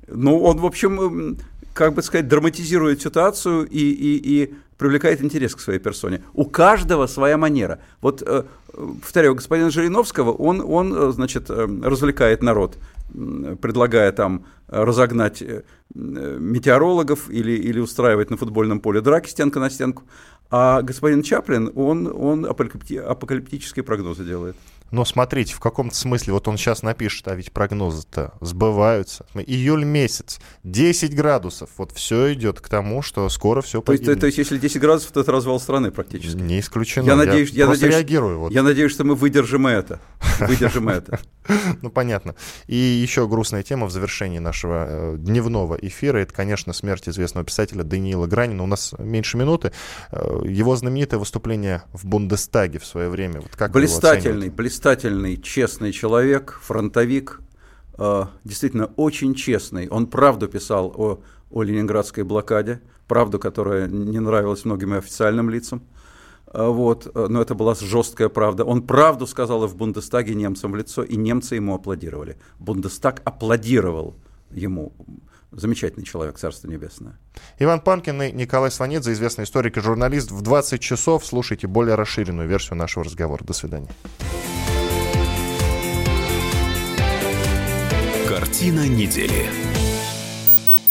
Ну, 0.08 0.38
он, 0.44 0.58
в 0.58 0.66
общем, 0.66 1.38
как 1.74 1.94
бы 1.94 2.04
сказать, 2.04 2.28
драматизирует 2.28 3.02
ситуацию 3.02 3.66
и, 3.68 3.80
и, 3.80 4.44
и 4.44 4.54
привлекает 4.78 5.22
интерес 5.22 5.56
к 5.56 5.60
своей 5.60 5.80
персоне. 5.80 6.22
У 6.34 6.46
каждого 6.46 7.08
своя 7.08 7.38
манера. 7.38 7.80
Вот, 8.02 8.22
э, 8.22 8.44
повторяю, 9.02 9.36
господина 9.36 9.70
Жириновского, 9.70 10.32
он, 10.32 10.62
он 10.62 10.94
э, 10.94 11.12
значит, 11.12 11.50
э, 11.50 11.68
развлекает 11.84 12.44
народ, 12.44 12.78
предлагая 13.62 14.12
там 14.12 14.46
разогнать 14.68 15.44
метеорологов 15.94 17.30
или, 17.30 17.52
или 17.52 17.80
устраивать 17.80 18.32
на 18.32 18.38
футбольном 18.38 18.80
поле 18.80 19.02
драки 19.02 19.30
стенка 19.30 19.60
на 19.60 19.70
стенку. 19.70 20.04
А 20.56 20.84
господин 20.84 21.24
Чаплин, 21.24 21.72
он, 21.74 22.06
он 22.16 22.46
апокалиптические 22.46 23.82
прогнозы 23.84 24.24
делает. 24.24 24.56
Но 24.92 25.04
смотрите, 25.04 25.56
в 25.56 25.60
каком-то 25.60 25.96
смысле, 25.96 26.34
вот 26.34 26.48
он 26.48 26.58
сейчас 26.58 26.84
напишет, 26.84 27.28
а 27.28 27.34
ведь 27.34 27.52
прогнозы-то 27.52 28.34
сбываются. 28.40 29.26
Июль 29.34 29.84
месяц, 29.84 30.40
10 30.64 31.16
градусов, 31.16 31.72
вот 31.78 31.92
все 31.94 32.32
идет 32.36 32.62
к 32.62 32.70
тому, 32.70 33.02
что 33.02 33.28
скоро 33.30 33.64
все 33.64 33.82
погибнет. 33.82 34.06
То 34.06 34.12
есть, 34.12 34.20
то, 34.20 34.26
есть 34.28 34.38
если 34.38 34.60
10 34.60 34.80
градусов, 34.80 35.12
то 35.12 35.22
это 35.22 35.32
развал 35.32 35.60
страны 35.60 35.90
практически? 35.90 36.38
Не 36.38 36.60
исключено. 36.60 37.08
Я, 37.08 37.16
надеюсь, 37.16 37.50
я, 37.50 37.64
я 37.64 37.70
надеюсь, 37.72 37.92
реагирую. 37.92 38.38
Вот. 38.38 38.52
Я 38.52 38.62
надеюсь, 38.62 38.92
что 38.92 39.04
мы 39.06 39.16
выдержим 39.16 39.66
это. 39.66 40.00
Выдержим 40.48 40.90
это. 40.90 41.20
Ну, 41.82 41.90
понятно. 41.90 42.36
И 42.68 42.76
еще 42.76 43.28
грустная 43.28 43.64
тема 43.64 43.88
в 43.88 43.92
завершении 43.92 44.40
нашего 44.40 44.86
э, 44.88 45.16
дневного 45.18 45.76
эфира. 45.76 46.18
Это, 46.20 46.34
конечно, 46.34 46.74
смерть 46.74 47.08
известного 47.10 47.46
писателя 47.46 47.84
Даниила 47.84 48.28
Гранина. 48.28 48.64
У 48.64 48.68
нас 48.68 48.94
меньше 48.98 49.38
минуты. 49.38 49.72
Э, 50.12 50.40
его 50.46 50.76
знаменитое 50.76 51.20
выступление 51.20 51.84
в 51.92 52.06
Бундестаге 52.06 52.80
в 52.80 52.86
свое 52.86 53.10
время. 53.10 53.42
Вот 53.42 53.56
как 53.56 53.72
блистательный, 53.72 54.50
блистательный, 54.50 55.42
честный 55.42 55.92
человек, 55.92 56.60
фронтовик. 56.62 57.42
Э, 57.98 58.26
действительно, 58.44 58.88
очень 58.96 59.36
честный. 59.36 59.88
Он 59.90 60.08
правду 60.08 60.48
писал 60.48 60.94
о, 60.96 61.22
о 61.52 61.64
ленинградской 61.64 62.24
блокаде. 62.24 62.82
Правду, 63.08 63.38
которая 63.38 63.88
не 63.88 64.20
нравилась 64.20 64.66
многим 64.66 64.94
официальным 64.94 65.50
лицам. 65.50 65.84
Вот, 66.54 67.12
но 67.14 67.42
это 67.42 67.56
была 67.56 67.76
жесткая 67.76 68.30
правда. 68.30 68.64
Он 68.64 68.84
правду 68.84 69.28
сказал 69.28 69.64
и 69.64 69.68
в 69.68 69.76
Бундестаге 69.76 70.36
немцам 70.36 70.72
в 70.72 70.76
лицо, 70.76 71.04
и 71.04 71.16
немцы 71.16 71.56
ему 71.56 71.76
аплодировали. 71.76 72.38
Бундестаг 72.60 73.22
аплодировал 73.26 74.16
ему. 74.52 74.94
Замечательный 75.52 76.04
человек, 76.04 76.40
Царство 76.40 76.68
Небесное. 76.68 77.20
Иван 77.60 77.80
Панкин 77.82 78.24
и 78.24 78.32
Николай 78.32 78.72
Сванидзе, 78.72 79.14
известный 79.14 79.44
историк 79.44 79.78
и 79.78 79.82
журналист. 79.82 80.32
В 80.32 80.42
20 80.42 80.82
часов 80.82 81.26
слушайте 81.26 81.68
более 81.68 81.96
расширенную 81.96 82.48
версию 82.48 82.78
нашего 82.78 83.06
разговора. 83.06 83.44
До 83.44 83.54
свидания. 83.54 83.90
Картина 88.28 88.88
недели. 88.88 89.83